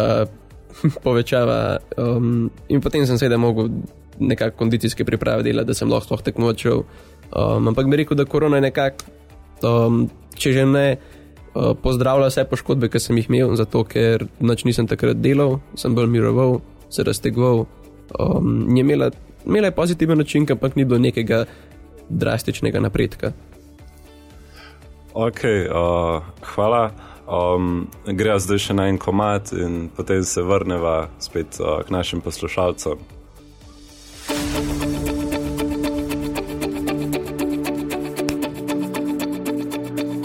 povečava. 1.06 1.78
Um, 1.98 2.50
in 2.68 2.80
potem 2.80 3.06
sem 3.06 3.18
seveda 3.18 3.38
mogel 3.40 3.70
nekako 4.18 4.56
kondicijske 4.58 5.04
priprave 5.04 5.42
delati, 5.42 5.72
da 5.72 5.74
sem 5.74 5.90
lahko 5.90 6.20
tekmoval. 6.22 6.84
Um, 7.34 7.68
ampak 7.68 7.90
bi 7.90 7.98
rekel, 8.02 8.16
da 8.16 8.28
korona 8.30 8.60
je 8.60 8.68
nekako, 8.68 9.10
um, 9.66 10.04
če 10.38 10.52
že 10.54 10.66
ne, 10.70 10.86
uh, 10.94 11.72
pozdravlja 11.82 12.30
vse 12.30 12.46
poškodbe, 12.50 12.90
ki 12.92 13.02
sem 13.02 13.18
jih 13.18 13.30
imel, 13.32 13.56
zato 13.58 13.82
ker 13.88 14.28
noč 14.40 14.64
nisem 14.68 14.86
takrat 14.90 15.18
delal, 15.22 15.58
sem 15.78 15.94
bolj 15.94 16.12
miroval, 16.12 16.60
se 16.94 17.02
raztegoval. 17.02 17.66
Um, 18.20 18.68
je 18.70 18.86
imela, 18.86 19.10
imela 19.46 19.72
je 19.72 19.78
pozitiven 19.80 20.18
način, 20.18 20.46
ampak 20.50 20.76
ni 20.76 20.84
bilo 20.84 21.00
nekega 21.02 21.44
drastičnega 22.08 22.80
napredka. 22.84 23.32
Ok, 25.14 25.44
uh, 25.44 26.22
hvala. 26.42 26.90
Um, 27.30 27.86
Gremo 28.02 28.40
zdaj 28.42 28.58
še 28.58 28.74
na 28.74 28.88
en 28.90 28.96
komat, 28.98 29.52
in 29.54 29.84
potem 29.94 30.24
se 30.26 30.42
vrnemo 30.42 31.06
spet 31.22 31.54
uh, 31.62 31.84
k 31.86 31.94
našim 31.94 32.18
poslušalcem. 32.18 32.98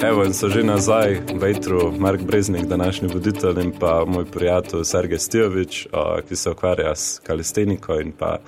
Evo 0.02 0.26
in 0.26 0.34
so 0.34 0.50
že 0.50 0.64
nazaj, 0.66 1.22
Vejtru, 1.38 1.92
Mark 1.94 2.26
Breznik, 2.26 2.66
današnji 2.66 3.12
voditelj 3.14 3.62
in 3.62 3.70
pa 3.78 4.02
moj 4.10 4.26
prijatelj 4.26 4.88
Sergej 4.90 5.22
Stijovič, 5.22 5.84
ki 6.26 6.36
se 6.36 6.50
ukvarja 6.50 6.96
s 6.96 7.22
kalisteniko 7.22 8.00
in 8.02 8.10
pa 8.18 8.40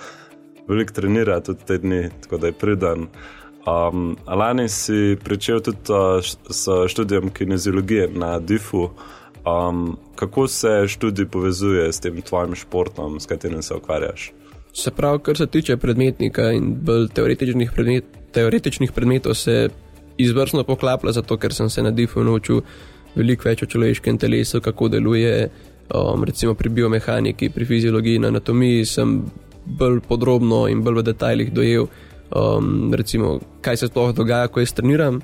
veliko 0.66 0.94
trenira 0.94 1.38
tudi 1.46 1.70
te 1.70 1.78
dni, 1.78 2.10
tako 2.26 2.42
da 2.42 2.50
je 2.50 2.58
pridan. 2.58 3.06
Um, 3.62 4.16
lani 4.28 4.70
si 4.70 5.18
pričel 5.24 5.60
tudi 5.62 5.78
uh, 5.90 6.24
s 6.50 6.68
študijem 6.88 7.30
kineziologije 7.30 8.10
na 8.14 8.40
DIF-u. 8.40 8.90
Um, 9.46 9.98
kako 10.16 10.48
se 10.48 10.88
študij 10.88 11.26
povezuje 11.26 11.94
s 11.94 12.00
tem 12.00 12.22
tvojim 12.22 12.56
športom, 12.56 13.20
s 13.20 13.26
katerim 13.26 13.62
se 13.62 13.74
ukvarjaš? 13.74 14.32
Se 14.74 14.92
pravi, 14.92 15.20
kar 15.20 15.38
se 15.38 15.48
tiče 15.48 15.78
predmetnika 15.78 16.52
in 16.52 16.76
bolj 16.82 17.08
teoretičnih, 17.14 17.72
predmet, 17.76 18.06
teoretičnih 18.32 18.92
predmetov, 18.92 19.34
se 19.34 19.70
izvrstno 20.18 20.64
poklapa, 20.64 21.12
zato 21.12 21.38
ker 21.38 21.54
sem 21.54 21.70
se 21.70 21.84
na 21.84 21.92
DIF-u 21.92 22.24
naučil 22.24 22.62
veliko 23.16 23.50
več 23.50 23.64
o 23.64 23.66
človeškem 23.66 24.18
telesu, 24.18 24.62
kako 24.62 24.88
deluje, 24.88 25.50
um, 25.94 26.24
recimo 26.24 26.54
pri 26.54 26.70
biomehaniki, 26.70 27.50
pri 27.50 27.66
fiziologiji 27.66 28.22
in 28.22 28.26
anatomiji, 28.26 28.86
sem 28.86 29.18
bolj 29.66 30.00
podrobno 30.08 30.68
in 30.72 30.82
bolj 30.84 31.02
v 31.02 31.04
detajlih 31.12 31.54
dojel, 31.54 31.88
um, 32.36 32.94
recimo, 32.94 33.40
kaj 33.62 33.78
se 33.78 33.88
sploh 33.88 34.14
dogaja, 34.16 34.48
ko 34.48 34.60
jaz 34.60 34.74
treniram. 34.74 35.22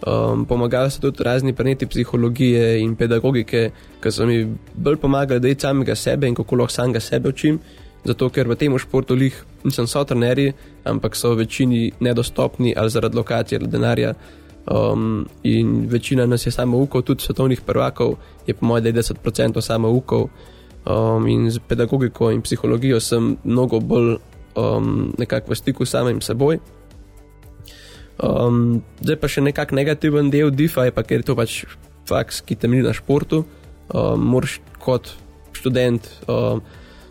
Um, 0.00 0.46
pomagali 0.48 0.90
so 0.90 1.00
tudi 1.00 1.24
razni 1.24 1.52
predmeti 1.52 1.86
psihologije 1.86 2.80
in 2.80 2.96
pedagogike, 2.96 3.70
ki 4.00 4.12
so 4.12 4.26
mi 4.26 4.46
bolj 4.74 4.96
pomagali, 4.96 5.40
da 5.40 5.48
je 5.48 5.58
samega 5.60 5.94
sebe 5.94 6.28
in 6.28 6.34
kako 6.34 6.56
lahko 6.56 6.72
samega 6.72 7.00
sebe 7.00 7.28
učim. 7.28 7.60
Zato, 8.04 8.30
ker 8.32 8.48
v 8.48 8.56
tem 8.56 8.78
športu 8.78 9.14
lih 9.14 9.34
nisem 9.64 9.86
so 9.86 10.04
trenerji, 10.04 10.54
ampak 10.88 11.16
so 11.16 11.34
v 11.34 11.44
večini 11.44 11.92
nedostopni 12.00 12.72
ali 12.76 12.90
zaradi 12.90 13.16
lokacije 13.16 13.58
ali 13.60 13.68
denarja. 13.68 14.14
Um, 14.70 15.26
in 15.42 15.86
večina 15.88 16.26
nas 16.26 16.46
je 16.46 16.52
samo 16.52 16.78
ukov, 16.78 17.02
tudi 17.02 17.22
svetovnih 17.22 17.60
prvakov, 17.60 18.16
je 18.46 18.54
po 18.54 18.66
mojem 18.66 18.84
90% 18.84 19.60
samo 19.60 19.90
ukov. 19.90 20.28
Um, 20.86 21.26
in 21.28 21.50
z 21.50 21.58
pedagogiko 21.68 22.30
in 22.30 22.40
psihologijo 22.42 23.00
sem 23.00 23.36
mnogo 23.44 23.80
bolj 23.80 24.16
um, 24.54 25.10
nekako 25.18 25.52
v 25.52 25.58
stiku 25.58 25.86
s 25.86 25.94
samim 25.94 26.20
seboj. 26.24 26.60
Um, 28.20 28.82
zdaj 29.00 29.16
pa 29.16 29.30
še 29.32 29.40
nekak 29.40 29.72
negativen 29.72 30.28
del 30.28 30.52
je 30.52 30.92
pa, 30.92 31.02
ker 31.02 31.20
je 31.20 31.26
to 31.32 31.36
pač 31.36 31.64
faks, 32.08 32.42
ki 32.44 32.56
temelji 32.56 32.84
na 32.84 32.92
športu. 32.92 33.44
Um, 33.90 34.20
Moraš 34.20 34.60
kot 34.78 35.14
študent 35.56 36.04
um, 36.28 36.60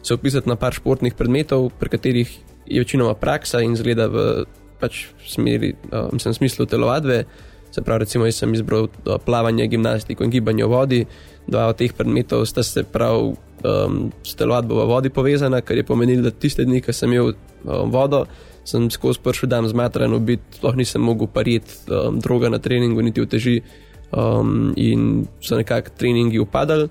se 0.03 0.13
upisati 0.13 0.49
na 0.49 0.55
par 0.55 0.73
športnih 0.73 1.13
predmetov, 1.13 1.71
pri 1.79 1.89
katerih 1.89 2.29
je 2.69 2.79
večinoma 2.79 3.17
praksa 3.17 3.61
in 3.65 3.75
zgleda 3.75 4.07
v 4.07 4.45
pač 4.79 5.09
smeri, 5.27 5.73
um, 5.91 6.19
sem 6.19 6.33
smislu 6.33 6.65
telovadbe. 6.69 7.25
Se 7.69 7.81
pravi, 7.85 8.05
recimo, 8.05 8.25
jaz 8.25 8.39
sem 8.41 8.53
izbral 8.53 8.87
uh, 8.89 9.17
plavanje, 9.21 9.67
gimnastiko 9.69 10.25
in 10.25 10.33
gibanje 10.33 10.65
v 10.65 10.71
vodi. 10.71 11.01
Dva 11.49 11.69
od 11.71 11.79
teh 11.81 11.93
predmetov 11.93 12.45
sta 12.45 12.63
se 12.63 12.83
prav 12.85 13.33
um, 13.33 14.11
s 14.23 14.35
telovadbo 14.37 14.77
v 14.77 14.85
vodi 14.85 15.09
povezana, 15.09 15.61
kar 15.65 15.77
je 15.77 15.83
pomenilo, 15.83 16.29
da 16.29 16.31
tiste 16.31 16.65
dni, 16.65 16.81
ko 16.85 16.93
sem 16.93 17.11
imel 17.13 17.33
um, 17.33 17.89
vodo, 17.89 18.25
sem 18.63 18.89
skozi 18.93 19.21
prvi 19.23 19.49
dan 19.49 19.67
zmatran, 19.67 20.13
sploh 20.59 20.75
nisem 20.77 21.01
mogel 21.01 21.27
pariti 21.27 21.89
um, 21.89 22.19
droga 22.21 22.49
na 22.53 22.59
treningu, 22.61 23.01
niti 23.01 23.21
v 23.21 23.29
teži, 23.29 23.55
um, 24.11 24.73
in 24.77 25.25
so 25.41 25.57
nekako 25.57 25.95
treningi 25.97 26.39
upadali. 26.39 26.89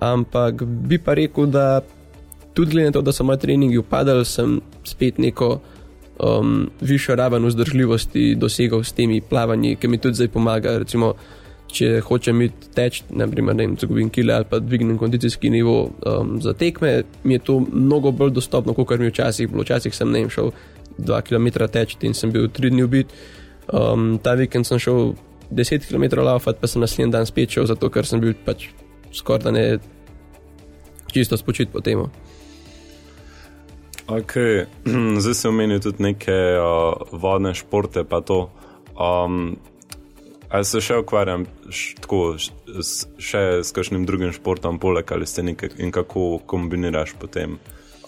Ampak 0.00 0.64
bi 0.64 0.96
pa 0.96 1.14
rekel, 1.14 1.46
da 1.46 1.82
tudi 2.56 2.72
glede 2.72 2.88
na 2.88 2.92
to, 2.92 3.02
da 3.02 3.12
so 3.12 3.24
moji 3.24 3.38
treningi 3.38 3.78
upadali, 3.78 4.24
sem 4.24 4.60
spet 4.84 5.18
neko 5.18 5.60
um, 6.18 6.70
višjo 6.80 7.14
raven 7.14 7.44
vzdržljivosti 7.46 8.34
dosegel 8.34 8.84
s 8.84 8.92
temi 8.92 9.20
plavanji, 9.20 9.76
ki 9.76 9.88
mi 9.88 9.98
tudi 9.98 10.14
zdaj 10.14 10.28
pomaga. 10.28 10.78
Recimo, 10.78 11.14
če 11.74 12.00
hočem 12.06 12.42
iti 12.46 12.70
teč, 12.74 13.02
naprimer, 13.10 13.56
ne 13.56 13.66
vem, 13.66 13.76
zgubim 13.80 14.10
kile 14.12 14.34
ali 14.34 14.48
pa 14.50 14.58
dvignem 14.62 14.98
kondicijski 14.98 15.50
nivo 15.50 15.90
um, 16.06 16.36
za 16.42 16.54
tekme, 16.54 17.02
mi 17.24 17.36
je 17.36 17.44
to 17.46 17.58
mnogo 17.60 18.10
bolj 18.10 18.34
dostopno, 18.38 18.74
kot 18.74 18.98
mi 18.98 19.10
včasih 19.10 19.50
bilo. 19.50 19.64
Včasih 19.66 19.94
sem 19.94 20.10
ne 20.10 20.24
vem, 20.24 20.30
šel 20.30 20.52
2 20.98 21.20
km 21.28 21.66
teč 21.72 21.96
in 22.02 22.14
sem 22.14 22.32
bil 22.32 22.48
3 22.48 22.74
dni 22.74 22.86
ubit. 22.86 23.14
Um, 23.70 24.18
ta 24.22 24.34
vikend 24.34 24.66
sem 24.66 24.78
šel 24.82 25.14
10 25.50 25.86
km 25.88 26.22
laufat, 26.24 26.60
pa 26.60 26.70
sem 26.70 26.82
naslednji 26.82 27.12
dan 27.12 27.26
spet 27.26 27.56
šel, 27.56 27.66
zato 27.70 27.90
ker 27.90 28.06
sem 28.06 28.20
bil 28.22 28.34
pač 28.46 28.70
skoraj 29.12 29.44
da 29.44 29.50
ne 29.50 29.64
čisto 31.12 31.36
spočit 31.36 31.72
po 31.72 31.80
tem. 31.80 32.06
Okay. 34.10 34.66
Zdaj 35.22 35.34
se 35.34 35.48
omeni 35.48 35.80
tudi 35.80 36.02
neke 36.02 36.34
uh, 36.58 36.94
vodne 37.12 37.54
športe, 37.54 38.04
pa 38.04 38.20
to. 38.20 38.50
Um, 38.98 39.56
ali 40.50 40.64
se 40.64 40.80
še 40.82 40.98
ukvarjam 41.00 41.46
tako, 42.02 42.34
še 42.38 43.42
s 43.62 43.74
kakšnim 43.74 44.06
drugim 44.06 44.32
športom, 44.34 44.80
poleg 44.82 45.12
ali 45.14 45.28
ste 45.28 45.46
nekaj 45.46 45.78
in 45.78 45.94
kako 45.94 46.40
kombiniraš 46.50 47.14
potem 47.20 47.56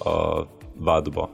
uh, 0.02 0.42
vadbo? 0.76 1.30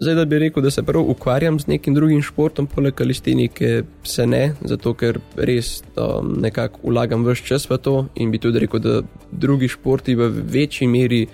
Zdaj, 0.00 0.14
da 0.16 0.24
bi 0.24 0.38
rekel, 0.40 0.64
da 0.64 0.70
se 0.72 0.82
prav 0.82 1.04
ukvarjam 1.12 1.58
z 1.60 1.68
nekim 1.74 1.92
drugim 1.94 2.22
športom, 2.24 2.64
poleg 2.72 2.94
kalistinike, 2.96 3.82
se 4.08 4.24
ne, 4.26 4.54
zato 4.64 4.94
ker 4.96 5.18
res 5.36 5.82
um, 5.92 6.38
nekako 6.40 6.88
vlagam 6.88 7.26
vse 7.26 7.44
čas 7.44 7.68
v 7.68 7.76
to 7.84 7.96
in 8.16 8.32
bi 8.32 8.40
tudi 8.40 8.64
rekel, 8.64 8.80
da 8.80 9.02
drugi 9.30 9.68
športi 9.68 10.16
v 10.16 10.30
večji 10.56 10.88
meri 10.88 11.26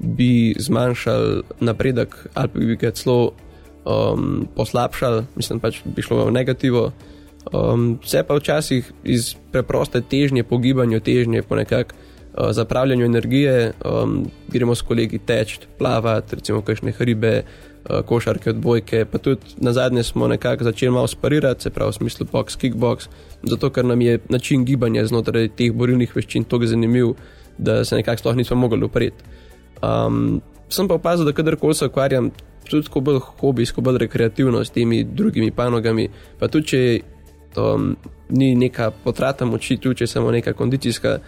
bi 0.00 0.54
zmanjšali 0.56 1.60
napredek 1.60 2.16
ali 2.32 2.64
bi 2.72 2.76
ga 2.80 2.94
celo 2.96 3.34
um, 3.84 4.48
poslabšali, 4.56 5.26
mislim 5.36 5.60
pač 5.60 5.82
bi 5.84 6.02
šlo 6.02 6.24
v 6.24 6.32
negativo. 6.32 6.92
Um, 7.52 7.98
vse 8.02 8.22
pa 8.24 8.38
včasih 8.38 8.92
iz 9.04 9.34
preproste 9.52 10.00
težnje, 10.00 10.44
pogibanja 10.48 11.00
težnje, 11.00 11.42
po 11.42 11.56
nekakšnem 11.56 12.00
uh, 12.00 12.50
zapravljanju 12.50 13.04
energije, 13.04 13.72
um, 13.84 14.24
gremo 14.48 14.74
s 14.74 14.82
kolegi 14.82 15.18
teč, 15.18 15.58
plavati, 15.78 16.40
recimo 16.40 16.62
kakšne 16.62 16.92
hribe, 16.92 17.44
Eh, 17.84 18.00
košarke, 18.02 18.50
odbojke, 18.50 19.04
pa 19.04 19.18
tudi 19.18 19.58
na 19.60 19.72
zadnje 19.72 20.02
smo 20.02 20.28
nekako 20.28 20.64
začeli 20.64 20.92
malo 20.92 21.06
sparirati, 21.06 21.62
se 21.62 21.70
pravi 21.70 21.90
v 21.90 21.94
smislu 21.94 22.26
box, 22.32 22.56
kickbox, 22.56 23.08
zato 23.42 23.70
ker 23.70 23.84
nam 23.84 24.00
je 24.00 24.18
način 24.28 24.64
gibanja 24.64 25.04
znotraj 25.04 25.50
teh 25.56 25.72
borilnih 25.72 26.16
veščin 26.16 26.46
tako 26.48 26.66
zanimiv, 26.66 27.12
da 27.58 27.84
se 27.84 27.96
nekako 27.96 28.22
sploh 28.22 28.36
nismo 28.36 28.56
mogli 28.56 28.84
upreti. 28.84 29.24
Um, 29.82 30.40
sem 30.68 30.88
pa 30.88 30.94
opazil, 30.94 31.28
da 31.28 31.36
kadarkoli 31.36 31.74
se 31.74 31.90
ukvarjam, 31.92 32.30
tudi 32.70 32.88
ko 32.88 33.04
bolj 33.04 33.20
hobijsko, 33.42 33.84
bolj 33.84 33.98
rekreativno 34.06 34.64
s 34.64 34.72
temi 34.72 35.04
drugimi 35.04 35.50
panogami, 35.52 36.08
pa 36.40 36.48
tudi 36.48 36.66
če 36.66 36.80
um, 37.58 37.96
ni 38.28 38.54
neka 38.54 38.90
potrata 39.04 39.44
moči, 39.44 39.76
tudi 39.76 40.02
če 40.02 40.06
samo 40.06 40.30
neka 40.30 40.52
kondicijska 40.52 41.18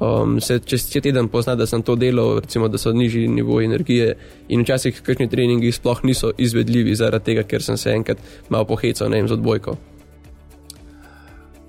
um, 0.00 0.40
se 0.40 0.58
čez 0.58 0.90
teden 0.90 1.28
pozna, 1.28 1.54
da 1.54 1.66
sem 1.66 1.82
to 1.82 1.96
delal, 1.96 2.40
recimo, 2.40 2.68
da 2.68 2.78
so 2.78 2.92
nižji 2.92 3.28
nivoji 3.28 3.66
energije 3.66 4.16
in 4.48 4.62
včasih 4.62 5.02
kakšni 5.02 5.28
treningi 5.28 5.72
sploh 5.72 6.04
niso 6.04 6.30
izvedljivi 6.38 6.94
zaradi 6.94 7.24
tega, 7.24 7.42
ker 7.42 7.62
sem 7.62 7.76
se 7.76 7.90
enkrat 7.90 8.18
malo 8.48 8.64
pohecal, 8.64 9.10
ne 9.10 9.16
vem, 9.16 9.28
z 9.28 9.38
odbojko. 9.38 9.76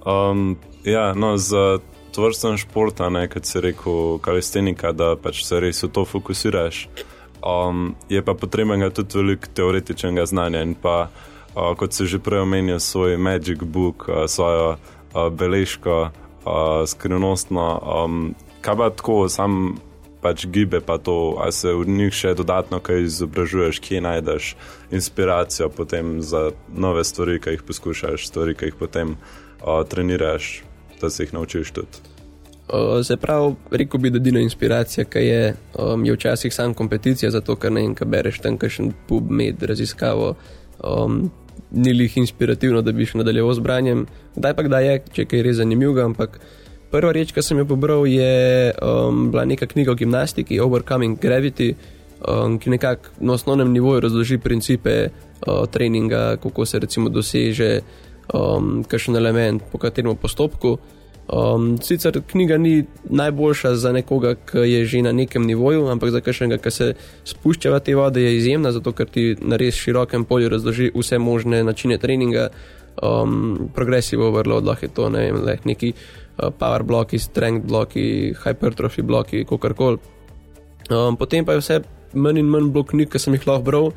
Um, 0.06 0.58
ja, 0.84 1.14
no, 1.14 1.38
za 1.38 1.80
to 2.16 2.26
vrsten 2.26 2.58
šport, 2.58 3.02
kot 3.34 3.46
si 3.46 3.62
rekel, 3.62 4.20
kalistenika, 4.22 4.92
da 4.92 5.16
pač 5.16 5.44
se 5.46 5.60
res 5.60 5.84
v 5.84 5.92
to 5.94 6.06
fokusiraš, 6.06 6.88
um, 7.46 7.96
je 8.10 8.22
pa 8.26 8.34
potrebnega 8.34 8.90
tudi 8.90 9.18
veliko 9.18 9.52
teoretičnega 9.54 10.26
znanja 10.26 10.64
in 10.66 10.76
pa, 10.76 11.10
uh, 11.56 11.76
kot 11.78 11.94
si 11.94 12.06
že 12.06 12.20
prej 12.20 12.46
omenil, 12.46 12.80
svoj 12.80 13.18
Magic 13.18 13.64
Book, 13.64 14.08
uh, 14.08 14.26
svojo 14.28 14.76
uh, 14.78 15.30
beležko, 15.30 16.10
uh, 16.10 16.86
skrivnostno. 16.86 17.66
Um, 17.80 18.36
kaj 18.62 18.76
pa 18.76 18.90
tako, 18.90 19.30
sam 19.30 19.80
pač 20.22 20.46
gibe, 20.52 20.82
pa 20.84 20.98
to, 20.98 21.40
ali 21.40 21.52
se 21.52 21.72
v 21.72 21.88
njih 21.88 22.14
še 22.14 22.34
dodatno 22.36 22.80
kaj 22.84 23.08
izobražuješ, 23.08 23.80
kje 23.80 24.02
najdeš 24.04 24.56
inspiracijo 24.92 25.72
za 26.20 26.52
nove 26.76 27.04
stvari, 27.04 27.40
ki 27.40 27.50
jih 27.50 27.64
poskušaš, 27.64 28.28
stvari, 28.28 28.56
ki 28.56 28.72
jih 28.72 28.76
potem 28.76 29.16
uh, 29.16 29.84
treniraš, 29.88 30.64
da 31.02 31.10
se 31.10 31.24
jih 31.24 31.34
naučiš 31.34 31.72
tudi. 31.72 32.04
Uh, 32.70 33.02
se 33.06 33.18
pravi, 33.18 33.56
rekel 33.72 34.00
bi, 34.00 34.10
da 34.10 34.18
edina 34.18 34.40
inspiracija, 34.40 35.06
ki 35.06 35.20
je, 35.20 35.56
um, 35.80 36.06
je 36.06 36.14
včasih 36.14 36.54
sam 36.54 36.74
kompeticija, 36.74 37.32
zato 37.32 37.56
ker 37.56 37.72
ne 37.72 37.82
vem, 37.82 37.96
kaj 37.96 38.08
bereš 38.08 38.42
tam, 38.44 38.60
kakšen 38.62 38.92
pub, 39.08 39.32
med 39.32 39.64
raziskavo. 39.64 40.36
Um, 40.84 41.30
ni 41.72 41.94
lih 41.94 42.18
inspirativno, 42.18 42.82
da 42.82 42.92
bi 42.92 43.06
še 43.06 43.20
nadaljeval 43.20 43.54
z 43.54 43.64
branjem. 43.66 44.06
Kdaj 44.36 44.56
pa 44.58 44.66
kdaj 44.66 44.86
je, 44.88 44.98
če 45.14 45.28
je 45.30 45.44
res 45.46 45.60
zanimivo. 45.60 45.96
Ampak 46.02 46.40
prva 46.92 47.14
reč, 47.14 47.34
ki 47.36 47.44
sem 47.46 47.62
jo 47.62 47.68
pobral, 47.70 48.08
je 48.10 48.74
um, 48.82 49.30
bila 49.34 49.46
neka 49.46 49.70
knjiga 49.70 49.94
o 49.94 50.00
gimnastiki, 50.00 50.60
Overcoming 50.64 51.20
Gravity, 51.22 51.74
um, 52.26 52.58
ki 52.62 52.74
nekako 52.74 53.14
na 53.22 53.36
osnovnem 53.38 53.74
nivoju 53.74 54.06
razloži 54.08 54.40
principe 54.42 55.10
uh, 55.10 55.66
treninga, 55.72 56.40
kako 56.42 56.66
se 56.66 56.80
recimo 56.80 57.10
doseže 57.10 57.82
um, 58.34 58.84
kakšen 58.84 59.16
element 59.16 59.64
po 59.72 59.78
katerem 59.78 60.16
postopku. 60.18 60.78
Um, 61.30 61.78
sicer 61.82 62.22
knjiga 62.32 62.58
ni 62.58 62.86
najboljša 63.10 63.76
za 63.76 63.92
nekoga, 63.92 64.34
ki 64.36 64.58
je 64.58 64.86
že 64.86 65.02
na 65.02 65.12
nekem 65.12 65.46
nivoju, 65.46 65.86
ampak 65.88 66.10
za 66.10 66.22
kakšnega, 66.26 66.58
ki 66.58 66.72
se 66.72 66.94
spušča 67.24 67.70
v 67.70 67.80
te 67.80 67.96
vode, 67.96 68.22
je 68.22 68.38
izjemna, 68.38 68.72
zato 68.72 68.92
ker 68.98 69.06
ti 69.06 69.36
na 69.42 69.60
res 69.62 69.78
širokem 69.78 70.26
polju 70.26 70.50
razloži 70.50 70.92
vse 70.96 71.20
možne 71.20 71.64
načine 71.64 71.98
treninga, 71.98 72.50
um, 73.04 73.70
progressive 73.76 74.26
overload, 74.26 74.66
lahko 74.66 74.86
je 74.86 74.94
to 74.94 75.10
ne 75.10 75.20
vem, 75.20 75.44
le 75.46 75.58
neki 75.66 75.94
uh, 75.94 76.50
power 76.50 76.84
bloki, 76.84 77.20
strength 77.20 77.68
bloki, 77.68 78.34
hypertrophy 78.44 79.06
bloki, 79.06 79.46
kakorkoli. 79.46 80.00
Um, 80.90 81.18
potem 81.18 81.46
pa 81.46 81.54
je 81.54 81.62
vse 81.62 81.82
manj 82.14 82.42
in 82.42 82.50
manj 82.50 82.74
blok 82.74 82.90
knjig, 82.96 83.12
ki 83.14 83.22
sem 83.22 83.38
jih 83.38 83.48
lahko 83.48 83.70
bral. 83.70 83.92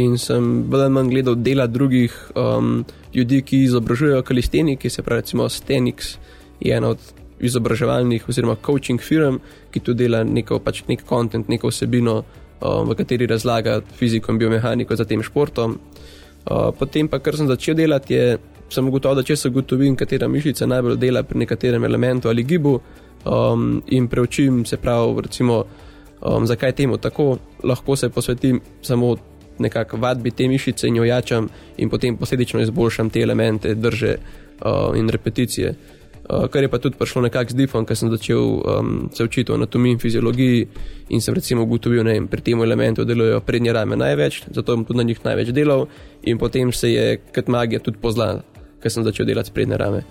In 0.00 0.16
sem 0.22 0.62
bolj 0.70 0.86
ali 0.86 0.94
manj 0.94 1.08
gledal 1.10 1.34
dela 1.36 1.66
drugih 1.66 2.14
um, 2.38 2.84
ljudi, 3.14 3.42
ki 3.42 3.64
izobražujejo 3.66 4.22
kalisteni, 4.22 4.76
ki 4.78 4.90
se 4.90 5.02
pravi, 5.02 5.20
recimo 5.20 5.48
Stenix, 5.50 6.14
je 6.60 6.76
ena 6.76 6.88
od 6.88 6.98
izobraževalnih 7.40 8.28
oziroma 8.28 8.56
coaching 8.66 9.00
firm, 9.00 9.40
ki 9.72 9.80
tu 9.80 9.94
dela 9.94 10.22
neko, 10.24 10.60
pač 10.64 10.82
nek 10.88 11.04
kontent, 11.08 11.48
neko 11.48 11.70
vsebino, 11.72 12.20
um, 12.60 12.90
v 12.90 12.96
kateri 12.98 13.28
razlaga 13.30 13.80
fiziko 13.96 14.32
in 14.32 14.40
biomehaniko 14.40 14.96
za 14.96 15.04
tem 15.08 15.22
športom. 15.24 15.78
Uh, 16.50 16.70
potem 16.76 17.08
pa, 17.08 17.20
kar 17.20 17.36
sem 17.36 17.48
začel 17.48 17.76
delati, 17.80 18.14
je, 18.14 18.38
sem 18.70 18.86
ugotovil, 18.86 19.20
da 19.20 19.26
če 19.26 19.36
se 19.36 19.50
ugotovim, 19.50 19.96
katera 19.98 20.28
mišica 20.28 20.68
najbolj 20.68 20.98
dela 21.00 21.24
pri 21.26 21.44
nekaterem 21.44 21.84
elementu 21.84 22.30
ali 22.30 22.44
gibu 22.44 22.76
um, 23.24 23.80
in 23.88 24.08
preučim, 24.08 24.64
se 24.64 24.76
pravi, 24.80 25.24
recimo, 25.26 25.64
um, 26.20 26.46
zakaj 26.46 26.76
temu 26.76 27.00
tako, 27.00 27.34
lahko 27.64 27.96
se 27.96 28.08
posvetim 28.08 28.60
samo 28.82 29.16
nekako 29.60 29.98
vadbi 30.00 30.30
te 30.32 30.46
mišice 30.48 30.88
in 30.88 30.96
jo 30.96 31.04
jačam, 31.04 31.48
in 31.76 31.90
potem 31.90 32.16
posledično 32.16 32.60
izboljšam 32.64 33.10
te 33.10 33.20
elemente, 33.20 33.74
drže 33.74 34.14
uh, 34.16 34.96
in 34.96 35.08
repeticije. 35.12 35.70
Uh, 35.70 35.99
kar 36.50 36.62
je 36.62 36.68
pa 36.68 36.78
tudi 36.78 36.98
prišlo 36.98 37.22
nekako 37.22 37.50
z 37.50 37.58
difom, 37.58 37.86
ker 37.86 37.96
sem 37.96 38.10
začel 38.10 38.38
um, 38.38 39.08
se 39.14 39.24
učiti 39.24 39.52
o 39.52 39.54
anatomiji 39.54 39.96
in 39.96 39.98
fiziologiji 39.98 40.66
in 41.08 41.20
sem 41.20 41.34
recimo 41.34 41.62
ugotovil, 41.62 42.04
da 42.04 42.14
pri 42.30 42.42
tem 42.42 42.62
elementu 42.62 43.04
delujejo 43.04 43.40
prednje 43.40 43.72
rame 43.72 43.96
največ, 43.96 44.42
zato 44.50 44.74
sem 44.74 44.84
tudi 44.84 44.98
na 44.98 45.06
njih 45.08 45.24
največ 45.24 45.52
delal 45.56 45.86
in 46.22 46.38
potem 46.38 46.72
se 46.72 46.92
je 46.92 47.16
kot 47.34 47.48
magija 47.48 47.80
tudi 47.80 47.98
poznala, 47.98 48.44
ker 48.82 48.92
sem 48.92 49.04
začel 49.04 49.26
delati 49.26 49.52
prednje 49.54 49.76
rame. 49.76 50.04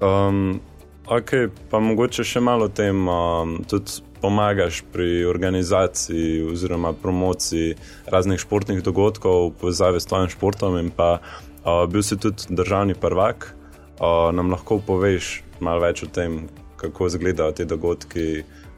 Um, 0.00 0.60
ok, 1.06 1.48
pa 1.70 1.80
mogoče 1.80 2.24
še 2.24 2.40
malo 2.40 2.68
tem, 2.68 3.06
um, 3.08 3.58
tudi 3.68 4.02
pomagaš 4.20 4.82
pri 4.92 5.24
organizaciji 5.24 6.42
oziroma 6.50 6.92
promociji 6.92 7.76
raznih 8.06 8.40
športnih 8.40 8.82
dogodkov 8.82 9.50
v 9.50 9.52
povezavi 9.60 10.00
s 10.00 10.08
tvojim 10.08 10.32
športom 10.32 10.78
in 10.80 10.90
pa 10.90 11.18
uh, 11.20 11.84
bil 11.86 12.02
si 12.02 12.18
tudi 12.18 12.48
državni 12.50 12.94
prvak. 12.94 13.55
Uh, 13.96 14.28
nam 14.36 14.50
lahko 14.52 14.78
poveš 14.84 15.40
malo 15.60 15.80
več 15.80 16.02
o 16.04 16.06
tem, 16.12 16.44
kako 16.76 17.08
izgledajo 17.08 17.54
ti 17.56 17.64
dogodki, 17.64 18.26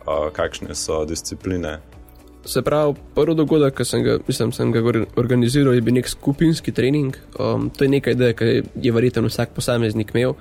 uh, 0.06 0.28
kakšne 0.32 0.74
so 0.78 1.02
discipline. 1.08 1.78
Se 2.48 2.62
pravi, 2.62 2.94
prvi 3.14 3.34
dogodek, 3.36 3.74
ki 3.76 3.84
sem 3.84 4.04
ga, 4.06 4.14
mislim, 4.28 4.52
sem 4.54 4.70
ga 4.72 4.80
organiziral, 5.20 5.74
je 5.74 5.82
bil 5.84 5.98
nek 5.98 6.08
skupinski 6.08 6.72
trening. 6.72 7.18
Um, 7.36 7.66
to 7.74 7.84
je 7.84 7.90
nekaj, 7.96 8.16
kar 8.38 8.48
je 8.48 8.92
verjetno 8.94 9.26
vsak 9.26 9.56
posameznik 9.58 10.14
imel. 10.14 10.36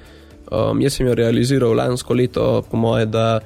Um, 0.48 0.80
jaz 0.80 0.96
sem 0.96 1.10
jo 1.10 1.16
realiziral 1.18 1.74
lansko 1.76 2.16
leto, 2.16 2.46
po 2.70 2.80
moje, 2.80 3.10
da 3.12 3.42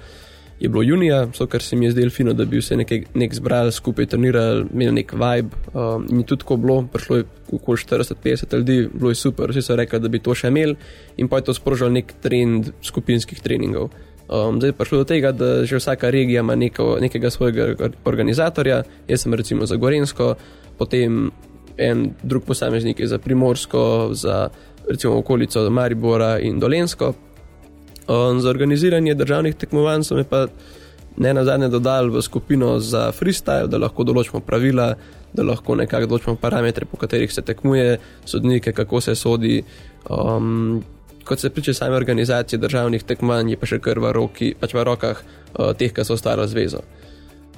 je 0.62 0.70
bilo 0.70 0.84
junija, 0.84 1.28
so 1.34 1.48
kar 1.50 1.62
se 1.62 1.76
mi 1.76 1.86
je 1.86 1.92
zdelo 1.92 2.10
fino, 2.10 2.34
da 2.34 2.46
bi 2.46 2.60
vse 2.62 2.76
nekaj 2.78 3.04
nek 3.14 3.34
zbrali, 3.34 3.72
skupaj 3.72 4.06
trenirali, 4.06 4.66
imeli 4.74 4.92
nek 4.92 5.14
vibe. 5.14 5.58
Um, 5.74 6.06
in 6.10 6.24
tudi 6.24 6.44
tako 6.44 6.58
bilo, 6.62 6.84
prišlo 6.94 7.18
je 7.18 7.24
okoli 7.52 7.78
40-50 7.78 8.58
ljudi, 8.58 8.90
bilo 8.94 9.10
je 9.10 9.16
super, 9.16 9.50
vsi 9.50 9.62
so 9.62 9.76
rekli, 9.76 10.00
da 10.00 10.08
bi 10.08 10.20
to 10.20 10.36
še 10.38 10.52
imeli 10.54 10.76
in 11.18 11.28
pa 11.28 11.42
je 11.42 11.48
to 11.50 11.56
sprožil 11.58 11.90
nek 11.90 12.14
trend 12.22 12.70
skupinskih 12.86 13.42
treningov. 13.42 13.90
Um, 14.30 14.62
zdaj 14.62 14.76
pa 14.78 14.86
šlo 14.86 15.02
do 15.02 15.08
tega, 15.10 15.32
da 15.32 15.66
že 15.66 15.82
vsaka 15.82 16.10
regija 16.14 16.46
ima 16.46 16.56
neko, 16.56 16.98
nekega 17.02 17.34
svojega 17.34 17.90
organizatorja, 18.06 18.84
jaz 19.08 19.26
sem 19.26 19.34
recimo 19.34 19.66
za 19.66 19.76
Gorensko, 19.82 20.36
potem 20.78 21.32
en 21.78 22.12
drug 22.24 22.46
posameznik 22.46 23.00
je 23.00 23.08
za 23.08 23.18
Primorsko, 23.18 24.14
za 24.14 24.50
recimo 24.90 25.18
okolico 25.18 25.70
Maribora 25.70 26.38
in 26.40 26.60
Dolensko. 26.60 27.14
Um, 28.12 28.42
za 28.44 28.50
organiziranje 28.50 29.14
državnih 29.16 29.56
tekmovanj 29.56 30.04
so 30.04 30.16
me 30.16 30.24
pa 30.28 30.48
ne 31.18 31.34
na 31.34 31.44
zadnje 31.44 31.70
dodali 31.70 32.12
v 32.12 32.22
skupino 32.22 32.80
za 32.80 33.12
freestyle, 33.12 33.68
da 33.68 33.80
lahko 33.80 34.04
določimo 34.04 34.42
pravila, 34.44 34.94
da 35.34 35.44
lahko 35.44 35.76
nekako 35.80 36.10
določimo 36.12 36.36
parametre, 36.40 36.88
po 36.88 37.00
katerih 37.00 37.32
se 37.32 37.44
tekmuje, 37.46 38.00
sodnike, 38.26 38.74
kako 38.76 39.02
se 39.02 39.16
sodi. 39.16 39.62
Um, 40.10 40.82
kot 41.24 41.40
se 41.40 41.50
tiče 41.50 41.74
same 41.74 41.96
organizacije 41.96 42.60
državnih 42.60 43.04
tekmovanj, 43.08 43.54
je 43.54 43.60
pa 43.62 43.70
še 43.70 43.80
kar 43.80 44.00
v, 44.00 44.12
roki, 44.18 44.54
pač 44.60 44.74
v 44.76 44.84
rokah 44.88 45.22
uh, 45.22 45.72
teh, 45.78 45.94
ki 45.94 46.06
so 46.08 46.18
staro 46.20 46.48
zvezo. 46.50 46.82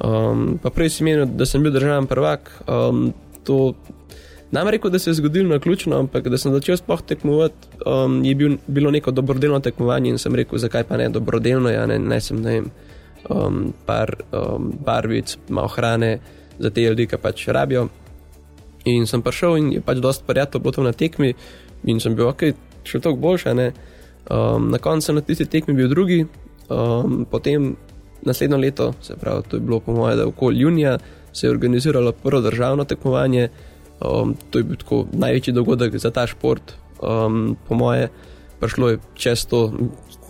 Um, 0.03 0.59
pa 0.61 0.69
prej 0.73 0.97
si 0.97 1.07
menil, 1.07 1.25
da 1.25 1.47
sem 1.49 1.63
bil 1.63 1.73
državni 1.73 2.09
prvak. 2.09 2.51
Um, 2.67 3.13
to 3.47 3.73
Nam 4.53 4.67
rekel, 4.69 4.91
da 4.91 4.99
se 4.99 5.09
je 5.09 5.13
zgodilo 5.13 5.49
na 5.49 5.59
ključno, 5.59 5.97
ampak 5.99 6.27
da 6.29 6.37
sem 6.37 6.53
začel 6.53 6.77
sploh 6.77 7.01
tekmovati, 7.01 7.55
um, 7.85 8.19
je 8.25 8.35
bil, 8.35 8.57
bilo 8.67 8.91
neko 8.91 9.11
dobrodelno 9.11 9.59
tekmovanje 9.59 10.09
in 10.09 10.17
sem 10.21 10.35
rekel, 10.35 10.59
zakaj 10.61 10.83
pa 10.83 10.97
ne 10.97 11.07
dobrodelno, 11.09 11.69
ja 11.69 11.87
ne, 11.89 11.97
ne 11.99 12.19
sem 12.21 12.41
ne 12.41 12.51
vem, 12.51 12.67
um, 13.29 13.73
par 13.85 14.13
um, 14.31 14.69
barvic, 14.85 15.37
malo 15.49 15.67
hrane 15.73 16.19
za 16.59 16.69
te 16.69 16.85
ljudi, 16.85 17.07
ki 17.09 17.17
pač 17.17 17.47
rabijo. 17.47 17.87
In 18.85 19.09
sem 19.09 19.25
prišel 19.25 19.57
in 19.57 19.73
je 19.73 19.81
pač 19.81 19.97
dosta 19.97 20.25
prijatno 20.27 20.59
bilo 20.59 20.71
to 20.71 20.85
na 20.85 20.93
tekmi 20.93 21.33
in 21.83 21.99
sem 21.99 22.13
bil 22.15 22.29
ok, 22.29 22.45
še 22.85 23.01
toliko 23.01 23.21
boljša. 23.25 23.57
Um, 23.57 24.69
na 24.69 24.77
koncu 24.77 25.17
na 25.17 25.25
tisti 25.25 25.49
tekmi 25.49 25.73
bil 25.73 25.89
drugi, 25.89 26.27
um, 26.69 27.25
potem 27.25 27.73
naslednjo 28.21 28.61
leto, 28.61 28.93
se 29.01 29.17
pravi, 29.17 29.49
to 29.49 29.57
je 29.57 29.65
bilo 29.65 29.79
po 29.79 29.97
mojem, 29.97 30.17
da 30.17 30.27
okoli 30.27 30.61
junija, 30.61 30.97
se 31.33 31.47
je 31.47 31.51
organiziralo 31.51 32.11
prvo 32.11 32.41
državno 32.41 32.85
tekmovanje. 32.85 33.49
Um, 34.03 34.35
to 34.51 34.59
je 34.59 34.63
bil 34.67 34.77
tako 34.77 35.05
največji 35.11 35.53
dogodek 35.53 35.95
za 35.97 36.11
ta 36.11 36.27
šport, 36.27 36.75
um, 36.99 37.55
po 37.67 37.75
moje. 37.75 38.09
Prišlo 38.59 38.89
je 38.89 38.97
čez 39.15 39.45
to, 39.47 39.71